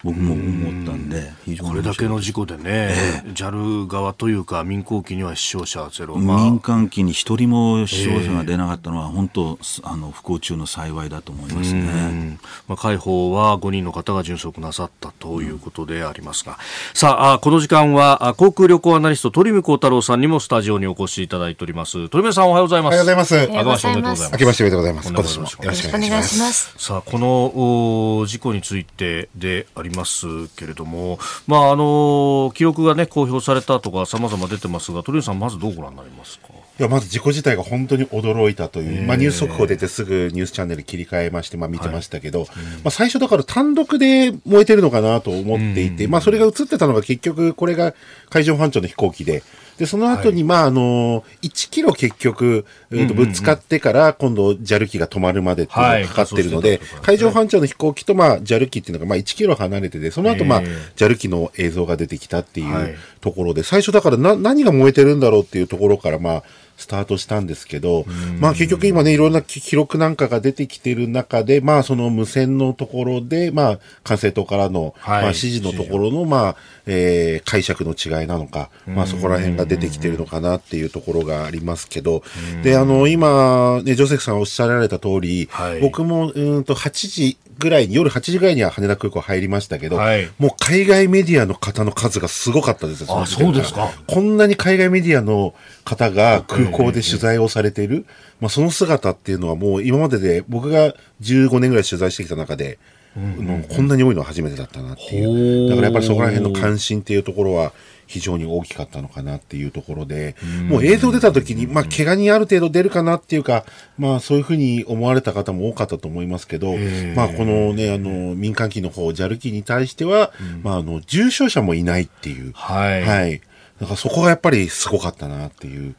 [0.08, 12.40] 僕も思ったんで、これだけの事故でね、えー、JAL 側というか、民航機には死傷者ゼロ、まあ、民間機に一人も死傷者が出なかったのは、本当、あの不幸中の幸いだと思いますね、
[12.70, 16.58] まあ、海保は5人の方が殉職なさったということでありますが、うん、
[16.94, 22.08] さあ、この時間は航空旅行アナリスト、鳥海幸太郎さんにもスタジオにお越しいただいております。
[22.08, 22.94] 鳥海さん、おはようございます。
[22.94, 23.38] おはようございます。
[23.38, 24.32] あけましておめでとうございます。
[24.32, 25.10] 明けましておめでとうございます。
[25.10, 26.74] 今年もよろしくお願いします。
[26.78, 36.48] さあ、この事故についてでありますけれども、まあ、あの記録が、ね、公表されたとか、さまざま出てますが、鳥海さん、まずどうご覧になりますか？
[36.80, 42.54] いやまず事故自体が本当に驚いたという、まあ、ニュース速報出てすぐニュースチャンネル切り替えまして、まあ、見てましたけど、はい、ま
[42.86, 47.96] あ、最初だから単独で燃えてるのかなと思っていて、まあ、それが映ってたのが結局これが
[48.30, 49.42] 海上保安庁の飛行機で、
[49.78, 60.62] で、その後に、まあ、あの、1キロ結局、えー、とぶつかってから、今度、JAL 機が止まるまでっていうのがかかってるので、海上保安庁の飛行機と、まあ、JAL 機っていうのが、まあ、1キロ離れてて、その後、まあ、
[60.96, 66.44] JAL 機の映像が出てきたっていうところで、最初だからな、何が燃えてるんだろうっていうところから、まあ、
[66.78, 68.06] スタートしたんですけど、
[68.40, 82.22] まあ結局今ね、いろんな記録なんかが出てきてる中で、まあその無線のところで、まあ管制塔からの、はい、まあ指示のところの、まあ、えー、解釈の違いなのか、まあそこら辺が出てきてるのかなっていうところがありますけど、
[82.64, 93.92] で、あの、今、ね、ジョセフさんおっしゃられた通り、はい、僕も、うんと8時、ぐらいに、夜8時ぐらいには羽田空港入りましたけど、はい、もう海外メディアの方の数がすごかったですあ、そうですか。
[94.08, 98.06] こんなに海外メディアの方が空港で取材をされている、
[98.40, 102.80] まあ、その姿っていうのはもう今までで僕が15年ぐらい取材してきた中で、
[103.16, 105.70] もうこんなに多いのは初めてだったなっていう。
[105.70, 107.74] だからやっぱりそこら辺の関心っていうところは、
[108.08, 110.36] 非常に大きかったのかなっていうところで、
[110.70, 113.66] もう映像出た時に、まあ、怪我にある程度出るかなっていうか、
[113.98, 116.76] まあ、そういうふうに思われた方も多かったと思いますけど、
[117.16, 120.32] まあ、このね、あの、民間機の方、JAL 機に対しては、
[120.64, 122.54] まあ、あの、重症者もいないっていう。
[122.54, 123.04] はい。
[123.04, 123.42] はい。
[123.80, 125.96] だからそこがやっぱりすごかったなっていう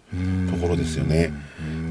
[0.50, 1.32] ところですよね。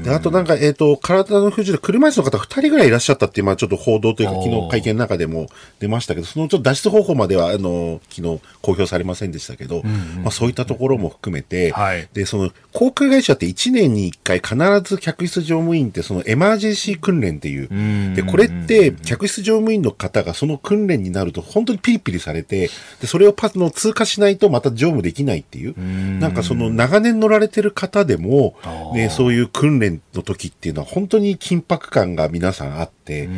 [0.02, 5.48] で、あとなんか、えっ、ー、と、体の不自由で車椅子の方2人ぐらいいらっしゃったっていう、まあちょっと報道というか、昨日会見の中でも
[5.80, 9.82] 出ましたけど、そのちょっと脱出方法までは、あの、昨日公表されませんでしたけど、
[10.22, 22.70] まあそういったところも含めて、はい、で、その、航空会社って1年に1回必ず客室乗務員ってそのエマージェンシー訓練っていう、で、これって客室乗務員の方がその訓練になると本当にピリピリされて、
[23.00, 28.56] で、それをパスの通過しないとまた乗務できないっていう、なんかその長年乗られてる方でも、
[28.94, 33.28] ね、そういう訓練の時っていうのは本当に緊迫感が皆さんあって、っ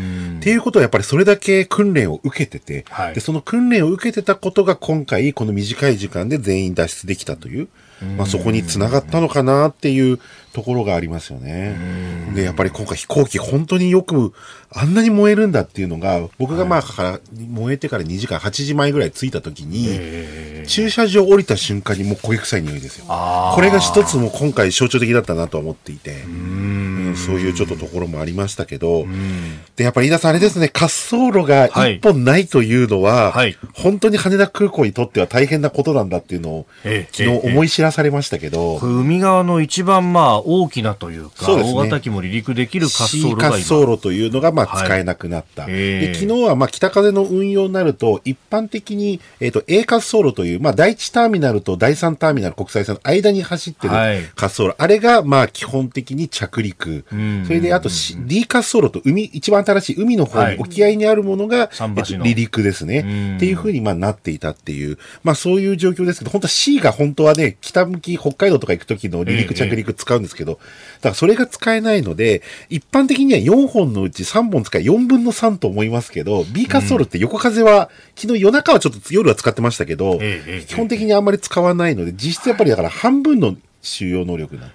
[0.41, 7.69] ていうことはやっぱりそれだけ訓練を受けてて、はい、で、その訓練を受けてたことが今回この短い時間で全員脱出できたという、
[8.17, 10.19] まあそこにつながったのかなっていう
[10.53, 11.77] ところがありますよね。
[12.35, 14.33] で、やっぱり今回飛行機本当によく
[14.73, 23.07] あんなに燃えるんだっていうのが、僕がまあ、から、燃えてから2時間、8時前ぐらい着いた時に、駐車場降りた瞬間にもう焦げ臭い匂いですよ。
[23.07, 27.17] これが一つも今回象徴的だったなと思っていて、うん。
[27.17, 29.07] そういうちょっとところもありましたけど、
[29.77, 36.67] で、やっぱり飯田さんあれですね、滑走路が一本ないというのは、はい、本当に羽田空港にとっては大変なことなんだっていうのを、
[37.13, 45.63] 昨日思い知らされましたけど、海側の一番まあ大きなというか、うね、大型機も離陸できる滑走路が滑走路というのが、まあ、使えなくなった。
[45.63, 54.69] はい、で昨日は、まあ、北風の運用になると、一般的に、えっ、ー、と、A 滑走路という、まあ、第1ターミナルと第3ターミナル国際線の間に走ってる滑走路。
[54.69, 57.05] はい、あれが、まあ、基本的に着陸。
[57.47, 63.37] それで、あと、D 滑走路と海、一番新しい海の方に、沖合にあるものが、えっと、離陸ですね。
[63.37, 80.21] っていうふうに、まあ、なっていたっていう、まあ、そういう状況ですけど、本当は C が本当はね、北向き、北海道とか行くときの離陸着陸使うんですけど、だからそれが使えないので、一般的には4本のうち3本使い、4分の3と思いますけど、B 滑走路って横風は、昨日夜中はちょっと夜は使ってましたけど、
[80.67, 84.73] 基本的にあんまり使わないので、実質やっぱりだから半分の収容能力な。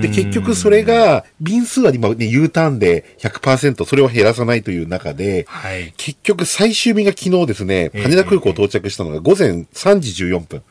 [0.00, 10.62] で、結局それが、便数は今ね、U ターンで100%、それを減らさないという中で、はい、結局最終便が昨日ですね、羽田空港到着したのが午前3時14分。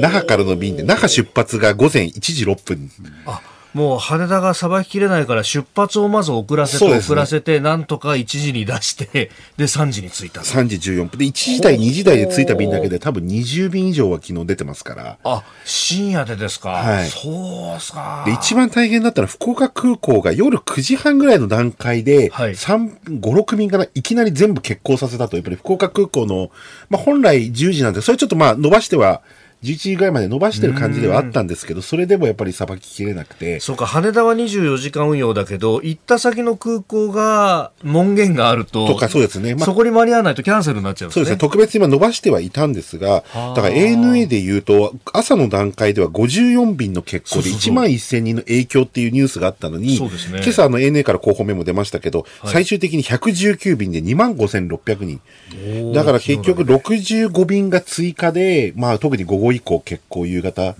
[0.00, 2.90] 那覇からの便で、那覇出発が午前1時6分。
[3.26, 3.40] あ
[3.74, 10.40] もう羽田がさばききれないから出発をまず遅らせて、遅らせて、なんとか1時に出して、で、3時に着いた。
[10.40, 11.18] 3時14分。
[11.18, 15.18] で、1時台、2時台で着いた便だけで多分20便以上は昨日出てますから。
[15.24, 16.70] あ、深夜でですか？
[16.70, 17.08] はい。
[17.10, 18.22] そうっすか。
[18.24, 26.50] で、一番大変だったのは福岡空港が夜9時半ぐらいの段階で、はい、3、5、6便からいきなり全部欠航させたと、やっぱり福岡空港の、
[26.88, 29.20] まあ本来10時なんで、それちょっとまあ伸ばしては、
[29.62, 33.60] 11時ぐらいまで伸ばしてる感じではあったんですけど、それでもやっぱりさばききれなくて。
[33.60, 39.54] そうか、羽田は24時間運用だけど、行った先の空港が門限があると、とかそうですね。
[39.54, 41.38] まあ、そこに間に合わないとキャンセルになっちゃう、ね、そうですね。
[41.38, 55.20] 特別に今伸ばしてはいたんですが、だから ANA で言うと、朝の段階では54便の欠航で1万1000人の影響っていうニュースがあったのに、そうですね、今朝の ANA から広報メモ出ましたけど、はい、最終的に119便で2万5600人。
[55.92, 60.74] だから結局65便が追加で、まあ特に午後以降欠航夕方。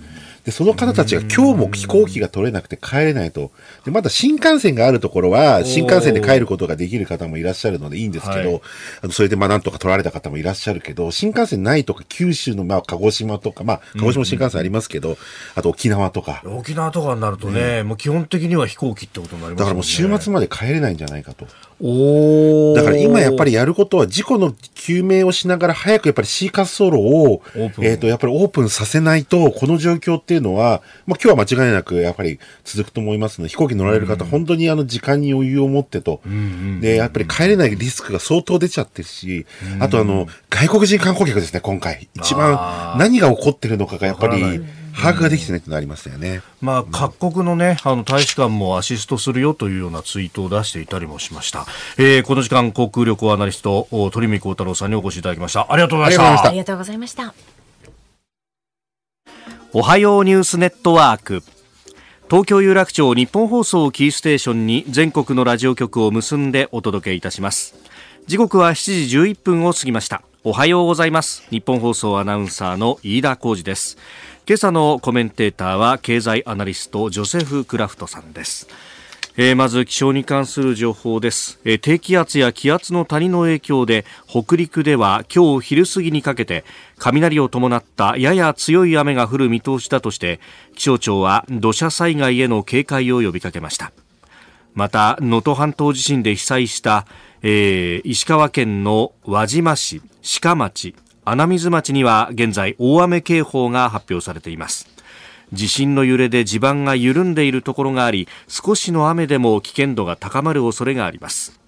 [0.47, 3.51] で、その方たちが今日も飛行機が取れなくて帰れないと。
[3.85, 8.61] で、まだ新幹線があるところは、新幹線で帰ることができる方もいらっしゃるのでいいんですけど、はい、
[9.03, 15.19] あのそれでまあなんとか取られた方もいらっしゃるけど、新幹線ないとか、九州のまあ鹿児島とか、まあ鹿児島新幹線ありますけど、
[15.57, 16.43] あと沖縄とか。
[16.47, 19.59] 沖縄とかになるとね、もう基本的には飛行機ってことになりますね。
[19.59, 21.49] だからもう週末まで帰れないんじゃないかと。
[21.81, 36.21] おだから今やっぱりやることは事故の究明をしながら早くやっぱり C 滑走路を、えっ、ー、と、やっぱりオープンさせないと、この状況っていうのは、まあ今日は間違いなくやっぱり続くと思いますので、飛行機乗られる方、うん、本当にあの時間に余裕を持ってと、
[36.81, 39.45] で、やっぱり帰れないリスクが相当出ちゃってるし、
[39.81, 42.09] あとあの、外国人観光客ですね、今回。
[42.15, 44.65] 一番何が起こってるのかがやっぱり、
[44.97, 46.43] 把握ができてないってのありましたよね。
[46.61, 51.67] まあ、各国のね、あの、大使館もアシストするよというようなツイートを出していたりもしました。
[51.99, 55.71] えー、この時間、航空旅行アナリスト、鳥海幸太郎さんにお越しいただきました。
[55.71, 56.49] ありがとうございました。
[56.49, 57.35] ありがとうございました。
[59.73, 61.43] おはようニュースネットワーク。
[62.31, 67.75] 東京有楽町日本放送キーステーションに全国のラジオ局を結んでお届けいたします。
[68.27, 70.23] 時刻は7時11分を過ぎました。
[70.43, 71.47] おはようございます。
[71.51, 73.99] 日本放送アナウンサーの飯田浩二です。
[74.49, 78.69] 今朝のコメンテーターは経済アナリストジョセフ・クラフトさんです。
[79.37, 86.65] えー、まず気象に関する情報です、えー、低気圧や気圧の谷の影響で北陸では今日昼過ぎにかけて
[86.97, 90.41] 雷を伴ったやや強い雨が降る見通しだとして
[90.75, 93.93] 気象庁は土砂災害への警戒を呼びかけました
[94.73, 97.07] また能登半島地震で被災した、
[97.43, 100.01] えー、石川県の輪島市
[100.41, 100.95] 鹿町
[101.29, 104.87] 穴水町には現在大雨警報が発表されています。
[105.53, 111.59] 地震の揺れで地盤が緩んでいるところがあり少しの雨でも危険度が高まる恐れがあります。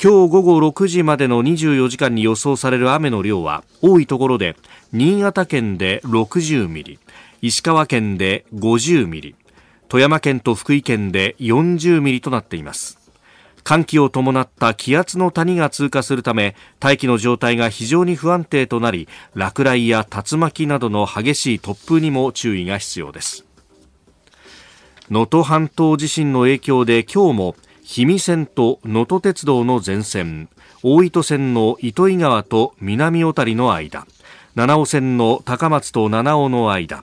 [0.00, 4.54] 今日午後6時までの24時間に予想される雨の量は多いところで
[4.92, 7.00] 新潟県で60ミリ
[7.42, 9.34] 石川県で50ミリ
[9.88, 13.05] 富山県と福井県で40ミリとなっています。
[13.66, 23.44] 寒気を伴った気圧の谷が通過するため大気の状態が非常に不安定となり落雷や竜巻などの激しい突風にも注意が必要です。
[25.10, 30.48] 能登半島地震の影響で今日も氷見線と能登鉄道の全線
[30.84, 34.06] 大糸線の糸魚川と南小谷の間
[34.54, 37.02] 七尾線の高松と七尾の間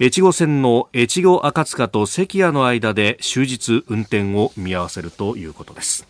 [0.00, 6.06] 越後線の越後赤塚と関谷の間で終日運転を見合わせるということです。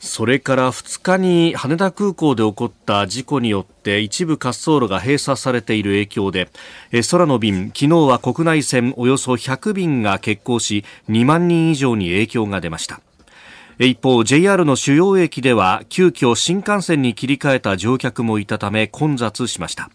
[0.00, 6.48] それから2日に羽田空港で起こった事故によって一部滑走路が閉鎖されている影響で
[7.10, 13.00] 空の便昨日は国内線およそ100便が欠航し2万人以上に影響が出ました。
[13.78, 19.88] 一方 JR の主要駅では急遽新幹線に切り替えた乗客もいたため混雑しました。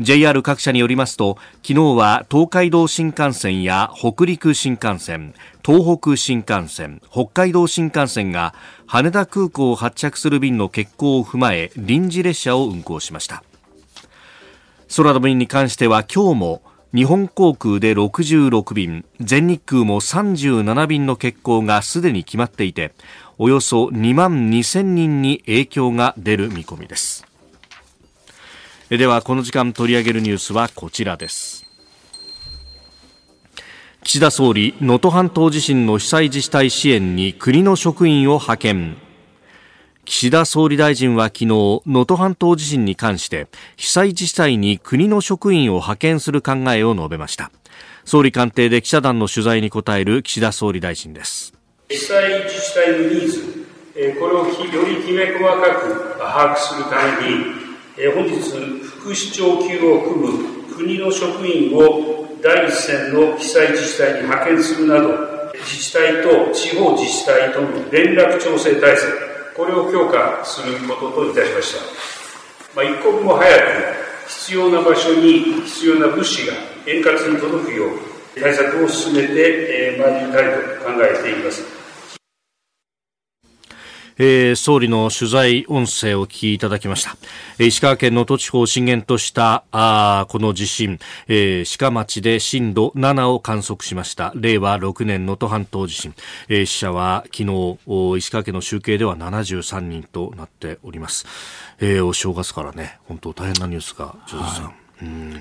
[0.00, 5.34] JR 各社によりますと昨日は東海道新幹線や北陸新幹線
[5.64, 8.54] 東北新幹線北海道新幹線が
[8.86, 13.42] 羽田空港を発着する便の欠航を踏まえ臨時列車を運行しました。
[14.94, 16.62] 空の便に関しては今日も
[16.94, 22.92] 日本航空で66便全日空も37便の欠航がすでに決まっていて
[23.38, 27.31] およそ2万2000人に影響が出る見込みです。
[28.98, 31.64] ではこの時間取り上げるニュースはこちらです。
[34.04, 38.96] 岸田総理能登半島地震の被災自治体支援に国の職員を派遣。
[40.04, 47.50] 岸田総理大臣は昨日能登半島地震に関して被災自治体に国の職員を派遣する考えを述べました。
[48.04, 51.54] 総理官邸で記者団の取材に答える岸田総理大臣です。
[51.88, 53.66] 被災自治体のニーズ
[54.20, 54.50] これをよ
[54.86, 57.61] りきめ細かく把握するために
[57.94, 58.40] 本日、
[58.86, 69.06] 副市長級を組む国の職員を第一線の被災自治体に派遣するなど、自治体と地方自治体との連絡調整体制、
[69.54, 71.80] これを強化することといたしました。
[72.74, 73.64] まあ、一刻も早く
[74.26, 76.54] 必要な場所に必要な物資が
[76.86, 80.44] 円滑に届くよう対策を進めてまいりたい
[80.78, 81.81] と考えています。
[84.18, 87.16] えー、総理の取材音声をお聞きいただきました。
[87.58, 90.98] 石川県能登地方を震源としたあこの地震、
[91.28, 94.32] えー、鹿町で震度7を観測しました。
[94.34, 96.14] 令和6年能登半島地震、
[96.48, 97.78] えー、死者は昨日
[98.18, 101.26] 石川県の集計では73人となっております。
[101.80, 104.74] えー、お正月からね、本当大変なニュースが、ジョさん。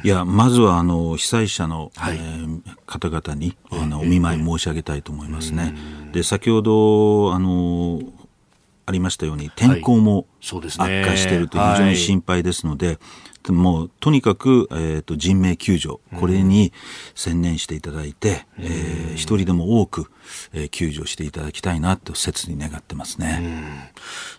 [0.03, 5.75] いやまずはあの被災者の、はい、えー、方々にあのお見舞い申し上げたいと思いますね。
[6.13, 8.01] で先ほどあの
[8.85, 10.71] ありましたように天候も悪化
[11.17, 12.97] していると非常に心配ですので、はい。
[13.49, 16.71] もうとにかく、えーと、人命救助、これに
[17.15, 20.11] 専念していただいて、うん、えー、一人でも多く、
[20.53, 23.89] えー、救助していただきたいなと切に願ってますね、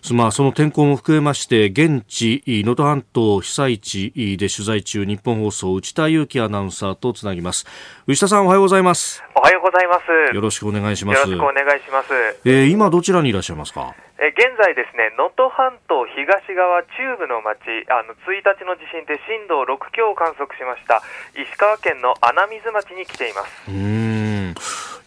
[0.09, 7.65] うん、まあ、その天候も含めまして現地能登半島被災地で取材中日本放送内田裕樹アナウンサーとつなぎます。
[8.07, 9.21] 内田さんおはようございます。
[9.35, 10.33] おはようございます。
[10.33, 11.19] よろしくお願いします。
[11.19, 12.07] よろしくお願いします、
[12.45, 13.93] えー、今どちらにいらっしゃいますか？
[14.19, 17.59] え現在ですね能登半島東側中部の町
[17.89, 21.01] あの1日の地震で震度6強を観測しました
[21.33, 23.71] 石川県の穴水町に来ています。
[23.71, 24.55] うん。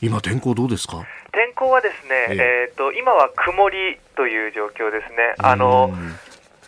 [0.03, 1.07] 今天候どうですか？
[1.33, 2.35] 天候はですね、えー、
[2.69, 5.35] えーと今は曇りという状況ですね。
[5.39, 5.91] あの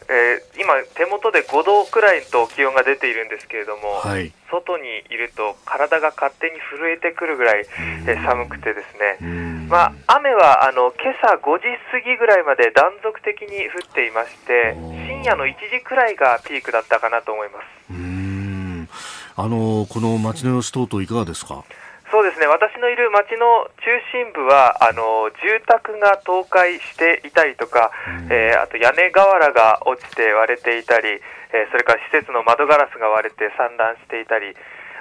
[0.09, 7.67] えー、今、手元で5度くらいと気温が出ているんですけれども、はい、外にいると体が勝手に震えてくるぐらい、
[8.07, 14.75] えー、寒くてですね、まあ、雨はあの今朝5時過ぎぐらいまで断続的に降っていまして、
[15.07, 17.65] 深夜の1時くらいがピークだったかなと思います。
[17.91, 18.89] うん。
[19.37, 21.65] あのこの街の様子等々いかがですか？
[22.11, 22.47] そうですね。
[22.47, 27.91] 私のいる町の中心部はあの住宅が倒壊していたりとか、
[28.25, 34.57] うん、えー、あと屋根瓦が落ちて割れていたり、えー、それから施設の窓ガラスが割れて散乱していたり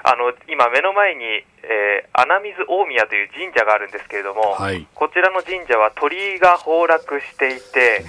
[0.08, 8.06] あの今、目の前に、えー、穴水大宮という神社があるんですけれども、はい、こちらの神社は鳥居が崩落していて、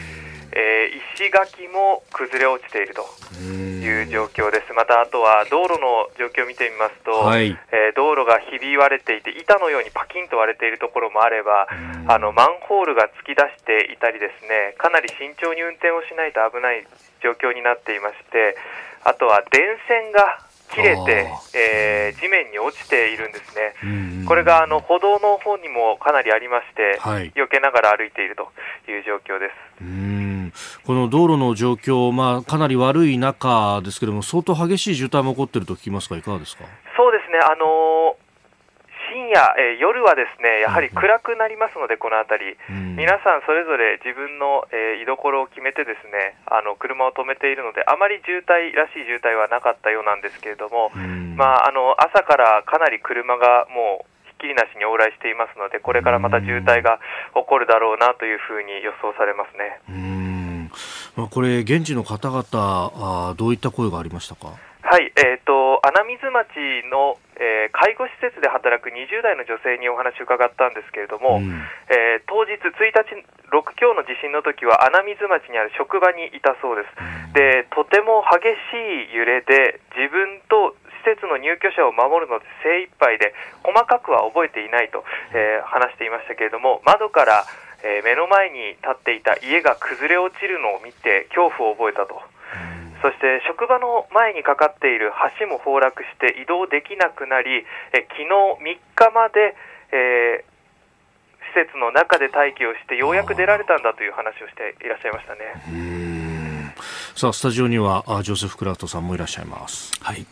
[0.59, 3.07] えー、石垣も崩れ落ちていると
[3.47, 11.71] いう状況です、またあとは道路の状況を見てみますと、はい、えー、道路がひび割れていて、板のようにパキンと割れているところもあれば、
[12.11, 16.83] あのマンホールが突き出していたり、ですねかなり慎重に運転をしないと危ない
[17.23, 18.59] 状況になっていまして、
[19.05, 20.43] あとは電線が
[20.75, 28.51] 切れて、えー、地面に落ちているんですね、これがあの歩道の方にもかなりありまして、はい、避けながら歩いていると
[28.91, 30.38] いう状況です。
[30.85, 36.65] この道路の状況、まあ、かなり悪い中ですけれども、相当激しい渋滞も起こっていると聞きますが、いかがですか？
[36.97, 38.29] そうですね、あのー
[39.09, 50.93] 深夜、えー、夜はですねやはり暗くなりますので、この辺り、皆さんそれぞれ自分の、えー、居所を決めてですねあの車を止めているので、あまり渋滞らしい渋滞はなかったようなんですけれども、
[51.41, 57.01] まあ、あの朝からかなり車がもうひっきりなしに往来していますので、これからまた渋滞が
[57.33, 59.81] 起こるだろうなというふうに予想されますね。
[61.19, 64.55] まあ、これ、現地の方々あ、どういった声がありましたか？
[64.87, 66.55] はい、えーと、穴水町
[66.87, 71.51] の、えー、介護施設で働く20代の女性にお話を伺ったんですけれども、うん、
[71.91, 73.19] えー、当日1日
[73.51, 83.35] 6強の地震の時は穴水町にある職場にいたそうです、うん、でとても激しい揺れで自分と施設の入居者を守るので精一杯で
[83.66, 85.03] 細かくは覚えていないと、
[85.35, 87.45] えー、話していましたけれども窓から、
[87.83, 92.20] え目の前に立っていた家が崩れ落ちるのを見て恐怖を覚えたと。
[93.03, 97.62] そして職場の前にかかっている橋も崩落して移動できなくなり、
[97.93, 99.55] え昨日3日まで、
[99.93, 100.59] えー、
[101.55, 106.74] 施設の中で待機をしてようやく出られたんだという話をしていらっしゃいましたね。
[107.14, 109.93] さあスタジオにはジョセフ・クラフトさんもいらっしゃいます。
[110.03, 110.26] はい。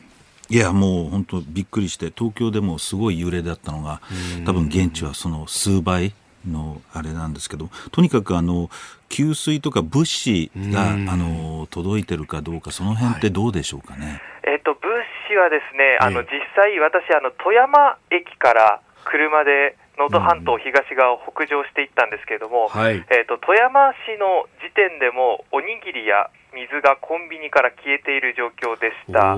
[0.49, 4.01] いやもう本当びっくりして東京でもすごい揺れだったのが
[4.45, 6.13] 多分現地はその数倍
[6.49, 8.71] のあれなんですけどとにかくあの
[9.09, 14.21] 給水とか物資があの届いてるかどうかその辺ってどうでしょうかね？
[14.45, 14.83] はい、えっ、と物
[15.29, 29.37] 資はですねあの実際私あの富山駅から車で能登半島東側を北上していったんですけれども、はい、えーと、富山市の時点でもおにぎりや水がコンビニから消えている状況でした。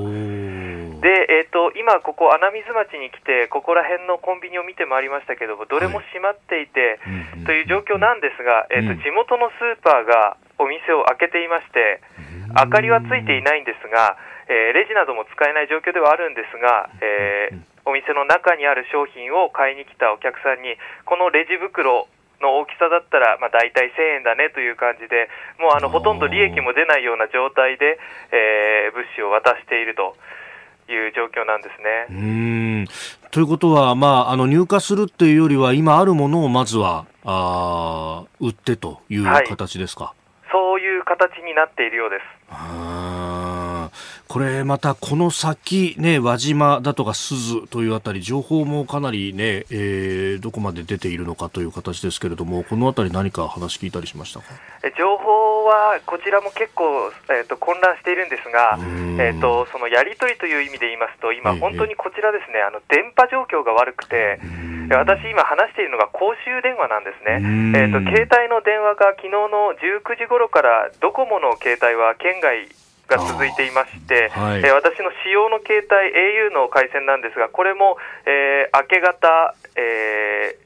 [1.01, 6.99] で、えーと、今、ここ穴水町に来て、ここら辺のコンビニを見てまいりましたけども、どれも閉まっていて、
[7.37, 12.03] はい、という状況なんですが、えーと、地元のスーパーがお店を開けていまして、
[12.51, 14.19] 明かりはついていないんですが、
[14.51, 20.75] えー、レジなども使えない状況ではあるんですが、えー、お店の中にある商品を買いに来たお客さんに、
[21.05, 22.09] このレジ袋
[22.41, 25.29] の大きさだったら、まあ、大体1000円だねという感じで、
[25.61, 27.99] もうあのほとんど利益も出ないような状態で、
[28.33, 30.17] えー、物資を渡していると。
[30.93, 32.07] いう状況なんですね。
[32.11, 32.13] う
[32.85, 32.87] ん
[33.31, 40.15] ということは、まあ、あの入荷するっていうよりは、今あるものをまずはあ売ってという形ですか、は
[40.47, 42.23] い、そういう形になっているようです。
[44.29, 54.47] これまたこの先、ね、輪島だとか鈴というあたり情報もかなりね、えー、どこまで出ているのかという形ですけれどもこのあたり何か話聞いたりしましたか？
[54.97, 56.85] 情報はこちらも結構、
[57.33, 58.79] えーと、混乱しているんですが、
[59.19, 64.41] えーと、そのやり取りという意味で言いますと今、本当にこちらですね、あの電波状況が悪くて
[64.91, 67.41] 私、今話しているのが公衆電話なんですね、
[67.81, 72.69] えーと、と携帯の電話が昨日の19時頃からドコモの携帯は県外
[73.09, 77.97] が続いていまして、はい、えー、私の使用の携帯 au の回線なんですがこれも、
[78.29, 80.57] えー、明け方、え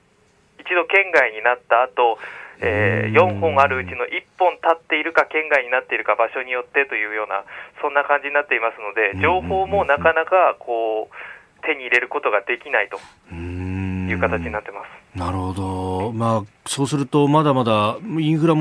[0.58, 2.18] ー、一度県外になった後
[2.64, 7.42] えー、4本あるうちの1本立っているか県外になっているか場所によってというような
[7.82, 12.98] そんな感じになっていますので情報もなかなかこう手に入れることができないと
[13.34, 15.18] いう形になってます。
[15.18, 18.54] なるほど、まあ、そうするとまだまだインフラ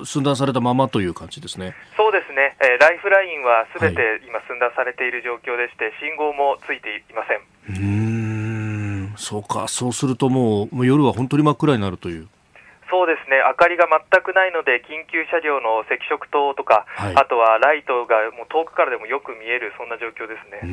[0.00, 1.74] も寸断されたままという感じですね。
[1.96, 7.40] そうですね、えー、ライフラインはすべて今寸断されている状況でして、はい、信号もついていません。
[7.68, 12.28] うんそうか、そうするともうもう夜は本当に真っ暗になるという。
[12.90, 20.66] そうですね、明かりが全くないので、緊急車両の赤色灯とか、はい、あとはライトがもう遠くからでもよく見える、そんな状況ですね。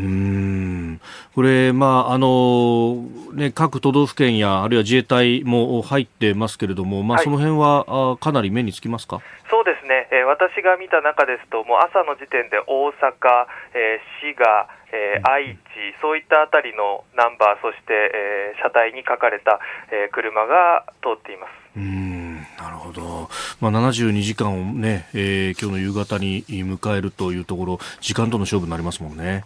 [1.36, 3.04] これ、まああの
[3.34, 9.22] ね、各都道府県や、あるいは自衛隊も入ってますけれども、まあ、その辺は、はい、かなり目につきますか？
[9.50, 19.60] そうですね、えー、私が見た中ですと、もう朝の時点で大阪、えー、滋賀、えー、愛知、そういったあたりのナンバー、そして、えー、車体に書かれた、
[19.92, 21.50] えー、車が通っています。
[21.78, 22.18] うん
[22.58, 23.30] なるほど、
[23.62, 29.46] まあ、72時間をね、えー、今日の夕方に迎えるというところ、時間との勝負になりますもんね。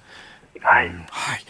[0.62, 1.46] はい、はい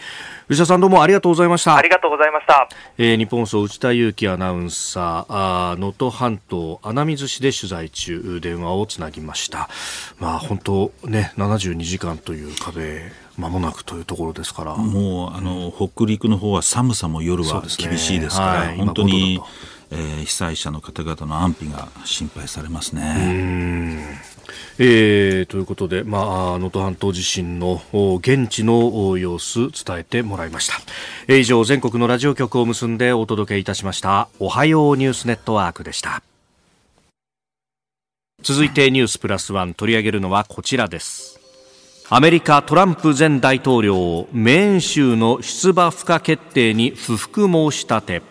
[0.51, 1.77] 内田さんどうもありがとうございました。
[1.77, 2.67] ありがとうございました。
[2.97, 9.69] えー、日本放送内田裕樹アナウンサー、能登半島穴水市で取材中、電話をつなぎました。
[10.19, 14.75] まあ本当ね、72時間という壁、間もなくというところですから。
[14.75, 19.41] もう、あの、北陸の方は寒さも夜は厳しいですから、ねはい、本当に、
[19.91, 24.19] えー、被災者の方々の安否が心配されますね。
[24.83, 26.23] えー、ということで、まあ、
[26.53, 30.73] 能登半島地震の現地の様子伝えてもらいました。
[31.27, 34.27] えー、以上、全国のラジオ局を結んでお届けいたしました。
[34.39, 36.23] おはようニュースネットワークでした。
[38.41, 41.39] 続いてニュースプラスワン取り上げるのはこちらです。
[42.09, 48.21] アメリカトランプ前大統領メーン州の出馬不可決定に不服申し立て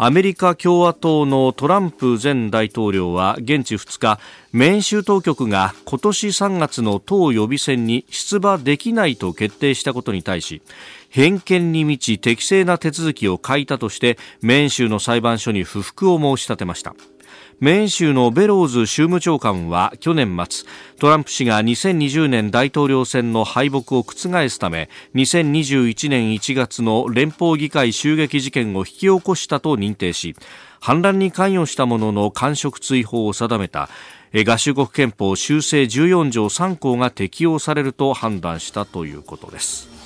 [0.00, 4.20] アメリカ共和党のトランプ前大統領は現地2日
[4.52, 10.62] メーン州当局が今年3月の党予備選に出馬できないと決定したことに対し
[11.08, 16.94] 偏見に満ち適正な手続きを欠いたとしてメーン州の裁判所に不服を申し立てました。
[17.60, 20.64] メーン州のベローズ州務長官は去年末
[21.00, 30.36] トランプ氏が2020年大統領選の敗北を覆すため2021年1月の連邦議会襲撃事件を引き起こしたと認定し
[30.78, 33.88] 反乱に関与した者の官職追放を定めた
[34.46, 39.97] 合衆国憲法修正14条3項が適用されると判断したということです。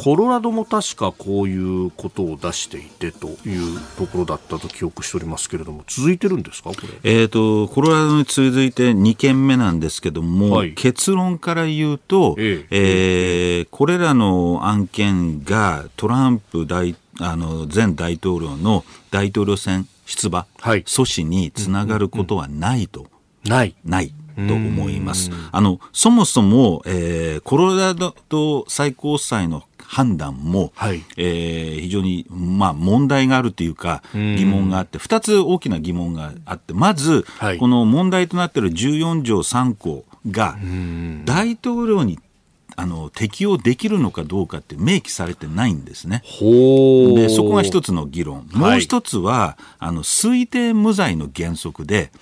[0.00, 6.88] コロラドも確かこういうことを出していてというところだったと記憶しておりますけれども、続いてるんですか、これ。
[7.02, 23.08] えっ、ー、と、コロラドに続いて2件目なんですけども、はい、結論から言うと、えええー、これらの案件がトランプ大あの前大統領の大統領選出馬、はい、阻止につながることはないと。
[23.44, 23.74] ない。
[23.84, 24.14] ない。
[24.46, 25.32] と思います。
[25.50, 40.58] あの、そもそも、えー、コロラド最高裁の判断も、はい、えー、非常に、まあ、問題があるというか、疑問があって、2つ大きな疑問があって、まず、はい、この問題となっている14条3項が、
[41.24, 42.18] 大統領に
[42.76, 46.22] あの適用できるのかどうかって明記されてないんですね。
[46.22, 48.46] でそこが一つの議論。
[48.52, 52.12] もう一つは、はい、あの推定無罪の原則で、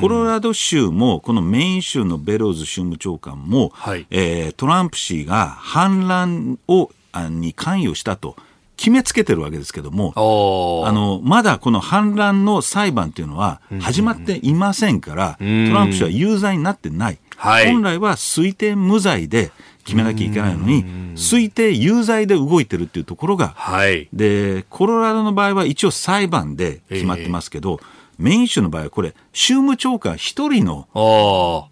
[0.00, 6.90] コロラド州もこのメイン州のベローズ州務長官も、はい、えー、トランプ氏が反乱を
[7.28, 8.36] に関与したと。
[8.76, 17.18] 決めつけてるわけですけども、あの、まだこの反乱の裁判っていうのは始まっていませんから、トランプ氏は有罪になってない。
[17.36, 19.52] はい、本来は推定無罪で
[19.84, 20.84] 決めなきゃいけないのに、
[21.16, 30.86] 推定有罪で動いてるっていうところが、はい、で、コロラドの場合は一応裁判で決まってますけど、えーメイン州の場合はこれ、州務長官一人の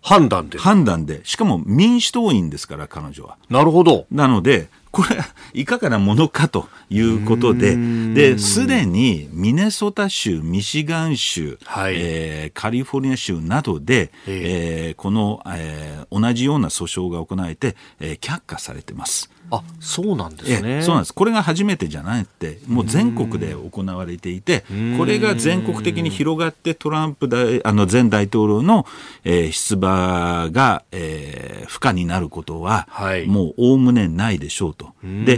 [0.03, 0.59] 判断で。
[0.59, 1.21] 判断で。
[1.25, 3.37] しかも民主党員ですから、彼女は。
[3.49, 4.07] なるほど。
[4.11, 5.21] なので、これ、
[5.55, 7.77] いかがなものかということで、
[8.15, 19.31] で、すでにミネソタ州、ミシガン州、はい、えー、カリフォルニア州などで、えー、この、えー、同じような訴訟が行われて、えー、却下されてます。
[19.51, 20.83] あそうなんですね。
[20.83, 21.15] そうなんです。
[21.15, 24.65] これが初めてじゃなくてもう全国で行われていて
[24.97, 28.87] これが全国的に広がってトランプ大あの前大統領の、
[29.25, 34.95] えー、出馬が、えー、不可になることは、はい、もうおおむねないでしょうと。
[35.03, 35.37] で、え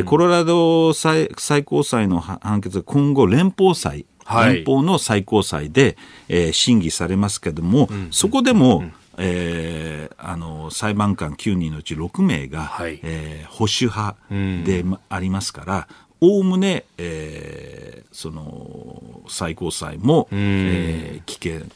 [0.00, 4.06] ー、コロラド最最高裁の判決は今後連邦裁
[4.46, 5.96] 連邦の最高裁で、
[6.28, 14.16] えー、審議されますけれども、うん、そこでも、うんえー、あの裁判官9人のうち6名が、はい、えー、保守派
[14.64, 15.88] でありますから
[16.20, 21.70] おおむね、えー、その最高裁も、えー、棄権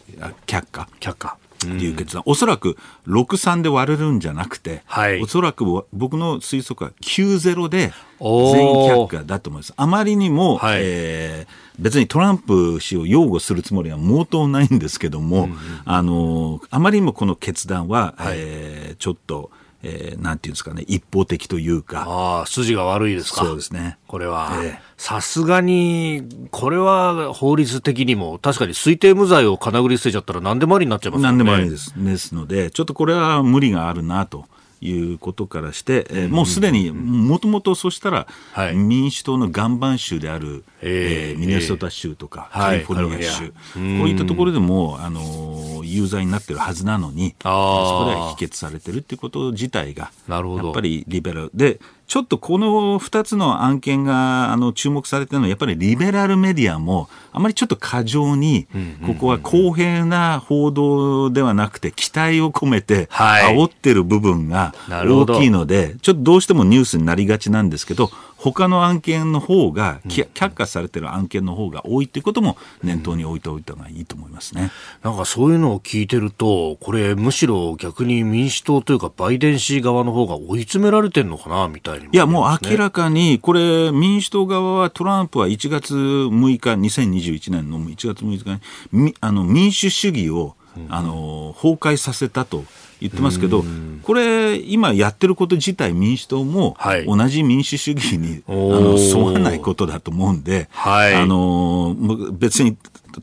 [0.46, 0.88] 却下。
[1.00, 9.72] 却下っていう決断、おそらく6-3で割れるんじゃなくて、はい、おそらく僕の推測は9-0で全員却下だと思います。
[9.76, 19.50] あまりにも、はい、えー別にトランプ氏を擁護するつもりは毛頭ないんですけども、うんうん、あのあまりにもこの決断は、はい、えー、ちょっと、
[19.82, 22.04] えー、なんていうんですかね、一方的というか。
[22.08, 23.44] ああ、筋が悪いですか。
[23.44, 23.96] そうですね。
[24.08, 24.52] これは。
[24.96, 31.28] さすがに、これは法律的にも、確かに推定無罪を金繰り捨てちゃったら何でもありになっちゃいますね。
[31.28, 31.94] 何でもありです。
[31.96, 34.46] ですので、ちょっとこれは無理があるなと。
[34.80, 58.66] いうことからして、えー、もうすでにもともとそしたら、はい、民主党の岩盤州である、えー、ミネソタ州とか、カリフォルニア州、こういったところでも、あの有罪になってるはずなのに、そこでは否決されてるっていうこと自体が、やっぱりリベラルで、ちょっとこの2つの案件があの注目されてるのは、やっぱりリベラルメディアも、あまりちょっと過剰に、
[59.06, 74.70] ここは公平な報道ではなくて、期待を込めて、煽ってる部分が大きいので、ちょっとどうしてもニュースになりがちなんですけど、他の案件の方が、却下されてる案件の方が多いっていうことも念頭に置いておいた方がいいと思いますね。
[75.02, 86.70] なんかそういうのを聞いてると、これむしろ逆に民主党というかバイデン氏側の方が追い詰められてるのかなみたいに、ね、いや、もう明らかに、これ民主党側はトランプは1月6日、
[87.00, 88.60] 2021年の1月6日
[88.92, 90.54] にあの民主主義を
[90.88, 92.64] あの崩壊させたと
[93.00, 93.64] 言ってますけど、
[94.02, 96.76] これ、今やってること自体、民主党も
[97.06, 101.94] 同じ民主主義に、あの沿わないことだと思うんで、はい、あの
[102.32, 102.76] 別に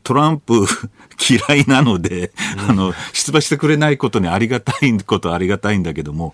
[0.03, 0.65] トランプ
[1.47, 2.31] 嫌いなので、
[2.67, 6.33] あの、出馬してくれないことにありがたいことはありがたいんだけども、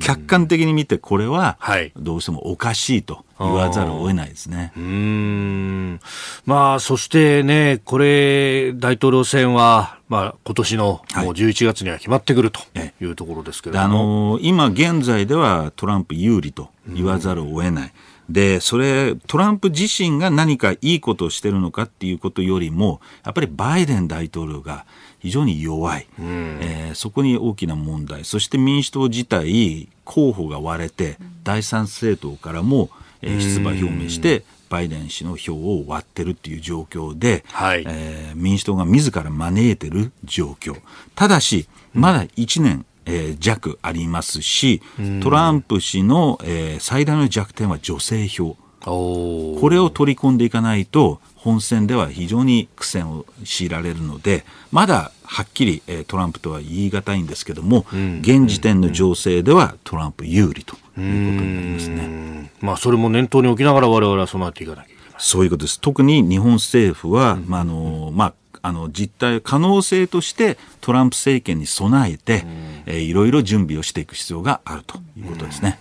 [0.00, 1.58] 客観的に見てこれは、
[1.96, 4.72] どうしてもおかしいと言わざるを得ないですね。
[4.76, 6.00] うん。
[6.44, 12.60] まあ、そしてね、これ、大統領選は、まあ、今年のもう11月には決まってくると
[13.00, 17.92] いうところですけれども、あの今現在ではトランプ有利と言わざるを得ない。
[18.28, 24.84] で、それ、トランプ自身が何かいいことをしてるのかっていうことよりも、やっぱりバイデン大統領が
[25.18, 32.90] 非常に弱い、うん、えー、そこに大きな問題、そして民主党自体、候補が割れて、第三政党からも、
[33.22, 40.80] えー、出馬表明して、バイデン氏の票を割ってるっていう状況で、はい、えー、民主党が自ら招いてる状況。
[41.14, 44.80] ただし、まだ1年、えー、弱ありますし、
[45.22, 48.56] トランプ氏の、えー、最大の弱点は女性票。
[48.80, 57.86] これを取り込んでいかないと、本選では非常に苦戦を強いられるので、まだはっきり、えー、トランプとは言い難いんですけども、
[58.20, 62.52] 現時点の情勢ではトランプ有利ということになりますね。
[62.60, 65.00] まあ、それも念頭に置きながら我々は備えていかなきゃいけない。
[65.18, 65.80] そういうことです。
[65.80, 72.44] 特に日本政府は、まあ、あの、まあ、あの実態可能性としてトランプ政権に備えて、
[72.84, 75.80] えー、いろいろ準備をしていく必要があるということですね。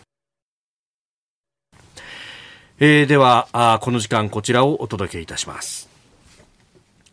[2.82, 5.90] えー、ではあこの時間こちらをお届けいたします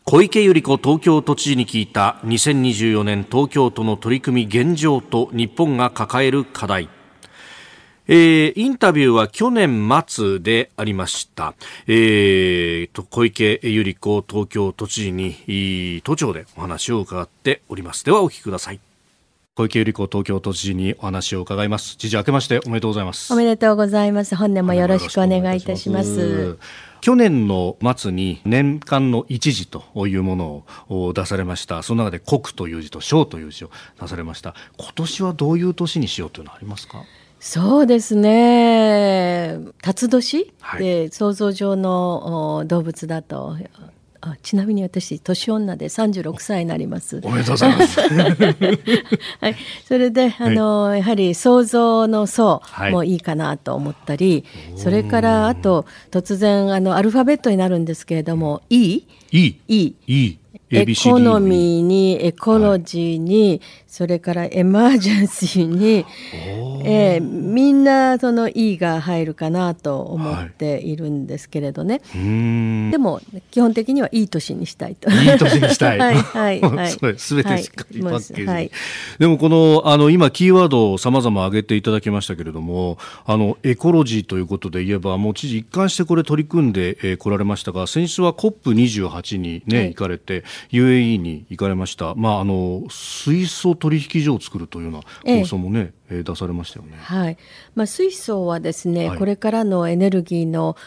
[0.05, 6.87] 小池百合子東京都知事に聞いた2024年東京都の取り組み現状と日本が抱える課題
[8.09, 11.55] えー、インタビューは去年末でありました。
[11.87, 18.05] えー、と小池百合子東京都知事に都庁でお話を伺っております。
[18.05, 18.79] ではお聞きください。
[19.57, 21.95] 小池百合子東京都知事にお話を伺います。
[21.95, 23.33] 知事明けましておめでとうございます。
[23.33, 24.35] おめでとうございます。
[24.35, 26.59] 本年もよろしくお願いいたします。
[27.01, 31.81] 去年の末に年間の一字というものを出されました。
[31.81, 34.53] その中で国という字と小という字を出されました。
[34.77, 37.01] 今年はどういう年にしようというのはありますか？
[37.39, 43.57] そうですね辰年、はい、で想像上の動物だと
[44.21, 47.21] あちなみに私年女で36歳になります。
[47.23, 47.99] おめでとうございます。
[49.41, 49.55] はい、
[49.85, 52.61] それであの、はい、やはり想像の層
[52.91, 60.37] もいいかなと思ったり、はい、それからあと突然あのアルファベットになるんですけれども E E E E
[60.69, 66.05] エコノミーにエコロジーに、はい、それからエマージェンシーに、
[66.83, 72.17] えー、みんなその E が入るかなと思っているんですけれどね、は
[72.89, 73.21] い、でも
[73.51, 75.09] 基本的にはいい年にしたいと。
[75.09, 75.99] いい年にしたい。
[75.99, 76.91] はいはいはい。
[77.17, 78.71] すべてしっかりパッケージ、はい、
[79.19, 90.43] でもこのあの今キーワードをさまざま挙げていただきましたけれども、あのエコロジーということで言えばもう知事一貫してこれ取り組んで、えー、来られましたが、先日は COP28 にね、行かれて。
[90.71, 96.97] UAE に行かれました、まあ、あの水素取引所を作るというような構想もね、出されましたよね。
[96.97, 97.37] はい。
[97.75, 100.77] まあ、水素はですね、はい、これからのエネルギーの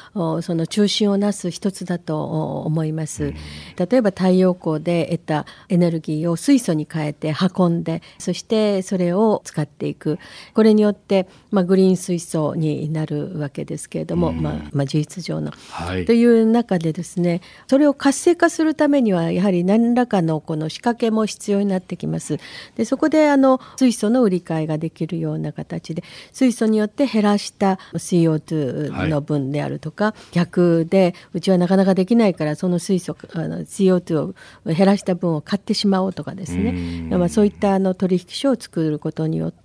[0.43, 3.35] その中心をなす一つだと思います、うん、
[3.77, 10.19] 例えば太陽光で得たエネルギーを水素に変えて運んでそしてそれを使っていく。
[10.55, 22.39] これによって、まあ、グリーン水素になるわけですけれども、うん、まあ、まあ、事実上の、はい、という中でですねそれを活性化するためにはやはり何らかのこの仕掛けも必要になってきます。
[22.77, 26.03] でそこであの水素の売り買いができるるような形で
[26.33, 34.35] 水素によって減らした CO2 の分であるとか、はい、逆でうちはなかなかできないからその水素あの CO2 を
[34.65, 39.60] 減らした分を買ってしまおうとかですね、まあ、そういったあの取引所を作ることによって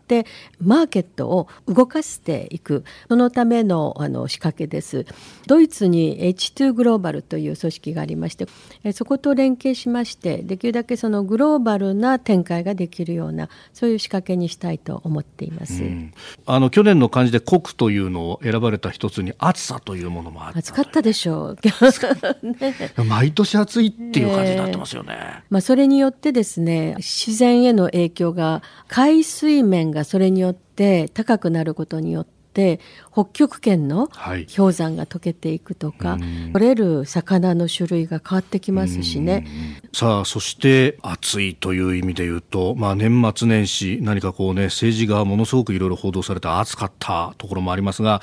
[0.62, 2.84] マーケットを動かしていく。
[3.08, 5.06] そのためのあの仕掛けです。
[5.48, 8.48] ドイツに H2 グローバルという組織がありまして
[8.94, 16.14] そこと連携しましてできるだけそのグローバルな展開ができるようなそういう仕掛けにしたいと思っています、うん、
[16.46, 21.58] あの去年の漢字で国というのを選ばれた一つに暑さというものもあ暑かったでしょう、
[22.44, 22.76] ね、
[23.08, 32.80] 毎年暑いっていう感じになってますよね、ねまあ、それによってですね自然への影響が海水面がそれによって高くなることによって
[33.12, 34.10] 北極圏の
[34.56, 39.46] 氷山が溶けていくとか、はい、取れる魚の種類が変わってきますしね。
[39.94, 48.22] さあそして暑いという意味で言うと、まあ、年末年始何かこうね政治がものすごくいろいろ報道されて暑かったところもありますが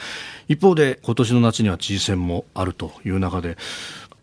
[0.48, 3.56] 一方で今年の夏には知事選もあるという中で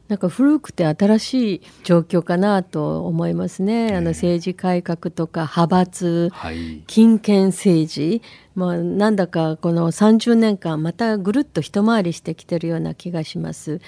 [0.09, 3.95] なんか古くて新しい状況かなと思いますね。
[3.95, 8.23] あの政治改革とか派閥、はい、金権政治、
[8.55, 13.79] まあ、なんだかこの30年間またぐるっと一回りしてきてるような気がします。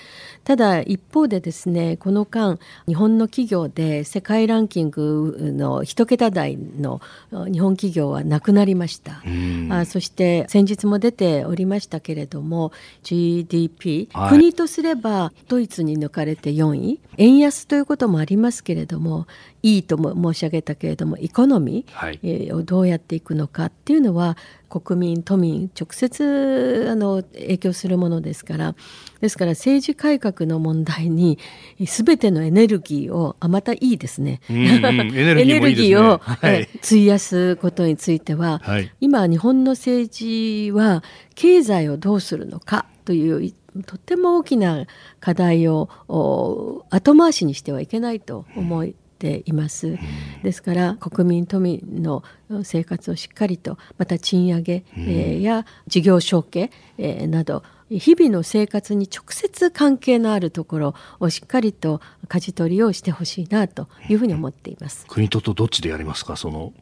[0.44, 2.58] ただ一方でですねこの間
[2.88, 7.02] 日本の企業で世界ランキングの一桁台の
[7.52, 9.22] 日本企業はなくなりました。
[9.70, 12.72] あそして先日も出ておりましたけれども
[13.04, 17.00] GDP、はい、国とすればドイツに抜かれて4位。
[17.18, 19.28] 円安ということもありますけれども
[19.64, 24.38] いいとも申し上げたけれどもエコノミー、はい、をどうやっていくのかっていうのは
[24.70, 28.76] 国民都民直接あの影響するものですから
[29.20, 31.38] ですから政治改革の問題に
[31.80, 34.64] 全てのエネルギーをあまたいいですね、うんうん、
[35.14, 41.04] エネルギーを、はい、費やすことについては、はい、今日本の政治は
[41.36, 43.54] 経済をどうするのかという
[43.86, 44.86] とっても大きな
[45.20, 49.98] 課題を後回しにしてはいけないと思いています。
[50.44, 52.24] ですから国民都民の
[52.64, 62.00] 生活をしっかりとまた賃上げ、えー、や事業承継、えー、など日々の生活に直接関係のあるところをしっかりと
[62.30, 65.06] 舵取りをしてほしいなというふうに思っています。
[65.08, 66.36] 国ととどっちでやりますか？
[66.38, 66.74] その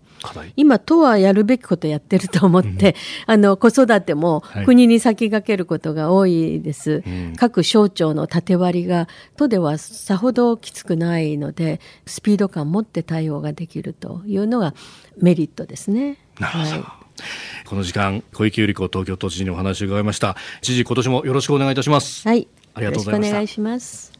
[0.55, 2.95] 今都はやるべきことやってると思って、
[3.27, 9.07] うん、あの子育ても国に先駆けることが多いです、はい、各省庁の縦割りが
[9.37, 14.73] 都ではさほどきつくないのでスピード感を持って対応ができるというのが
[15.17, 16.17] メリットですね。
[16.39, 16.83] なるほど、はい。
[17.65, 20.35] この時間小池百合子東京都知事にお話を伺いました。
[20.61, 22.27] 知事今年もよろしくお願いいたします。
[22.27, 22.47] はい。
[22.73, 23.35] ありがとうございました。
[23.35, 24.18] お願いします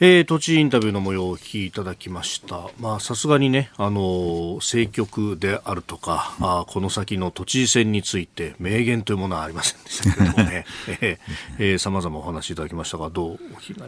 [0.00, 2.70] えー、都知事インタビューの模様をお聞きいただきました。
[2.78, 10.66] まあ、さすがにね、あの、政局であるとか、あこの先の都知事選について明言というものはありませんでしたけれどもね、
[11.00, 11.18] えー、
[11.58, 13.38] えー、様々お話しいただきましたが、どう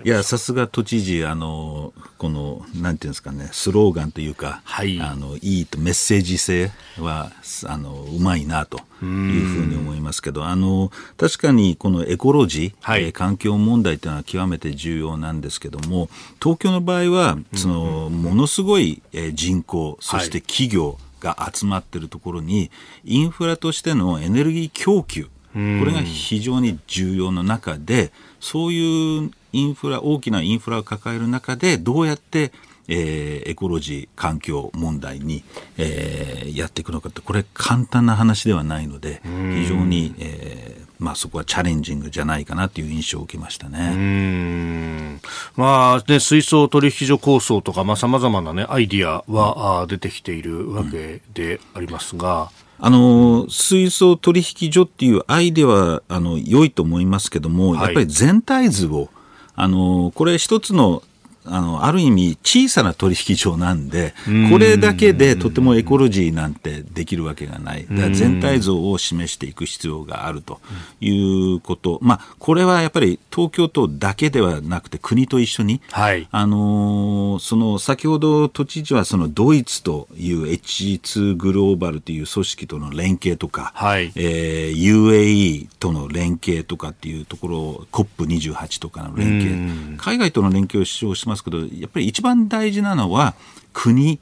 [0.04, 7.30] いや、さすが都知事、あの、この、なんていうんですかね、スローガンというか、はい、あの、いいとメッセージ性は、
[7.66, 8.80] あの、うまいなと。
[9.02, 15.99] いうふうに思いますけど、あの確かにこのエコロジー、はい、えー、環境問題というのは極めて重要なんですけども、
[16.42, 22.70] 東京の場合は、そのものすごい人口、そして企業が集まっているところに、
[23.04, 32.52] インフラとしてのエネルギー供給、これが非常に重要な中で、そういうインフラ、大きなインフラを抱える中で、どうやって
[32.90, 35.44] えー、エコロジー環境問題に、
[35.78, 45.18] えー、やっていくのかってこれ簡単な話ではないので非常に、えーまあ、そこはチャレンジングじゃないかなという印象を受けましたね。
[45.56, 59.08] まあね、水素取引所構想とか、まあ、様々なね、アイディアは、うん、出てきているわけでありますが、うん、あの、水素取引所っていうアイデアは、あの、良いと思いますけども、はい、やっぱり全体図を、
[59.56, 61.02] あの、これ一つの
[61.50, 64.14] あの、ある意味小さな取引所なんで、
[64.50, 67.86] これだけでとてもエコロジーなんてできるわけがない。
[68.12, 70.60] 全体像を示していく必要があると
[71.00, 71.98] いうこと。
[72.02, 93.34] まあ、これはやっぱり東京都だけではなくて国と一緒に、はい、あのその先ほど都知事はそのドイツという H2 グローバルという組織との連携とか、はい、えー、UAE との連携とかっていうところ COP28 とかの連携、海外との連携を主張しますけど、やっぱり一番大事なのは、
[93.72, 94.18] 国、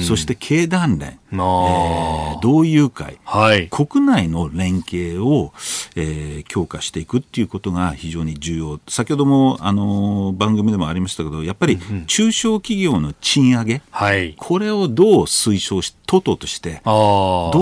[0.00, 5.52] そして経団連、えー、同友会、はい、国内の連携を、
[5.94, 8.80] えー、強化していくっていうことが非常に重要。
[8.88, 16.92] 先ほどもあの番組でもありましたけど、やっぱり中小企業の賃上げ、はい、これをどう推奨し、党々としてどう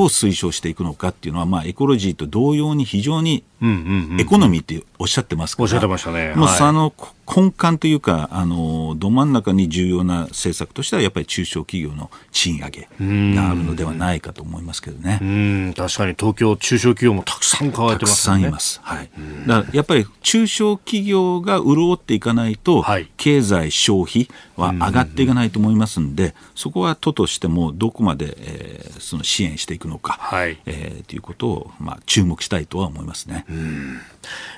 [0.06, 6.32] 推奨していくのかっていうのは、まあ、エコロジーと同様に非常にエコノミーっておっしゃってますから、おっしゃってましたね。
[6.34, 6.94] もう、あの
[7.26, 12.88] 根幹というか、あのど真ん中に重要な政策としては、やっぱり中小企業の賃上げ
[13.34, 15.18] があるのではないかと思いますけどね。
[15.20, 18.80] うん確かに東京、中小企業もたくさん抱えてます、ね、たくさんいます。
[18.82, 19.10] はい。
[19.46, 33.44] だからやっぱり中小企業が潤っていかないと、はい、経済、消費は上がっていかないと思いますんで、そこは都としてもどこまで、えー、その支援していくのか、はいえー、ということを、まあ、注目したいとは思いますね。
[33.48, 34.00] うん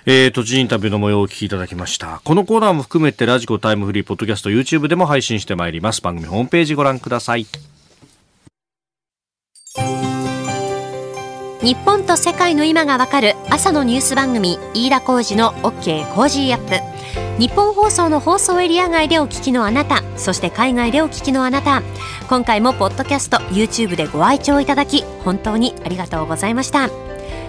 [0.06, 2.20] えー、都知事インタビューの模様をお聞きいただきました。
[2.24, 6.02] このコーナーも含めてラジコタイムフリーポッドキャスト YouTube でも配信してまいります。
[6.02, 7.46] 番組ホームページご覧ください。
[11.60, 21.82] 日本と世界の今がわかる朝のニュース番組飯田浩二の OK コージーアップ日本放送の放送エリア外でお聞きのあなたそして海外でお聞きのあなた
[22.28, 26.90] 今回もポッドキャスト YouTube でご愛聴いただき本当にありがとうございました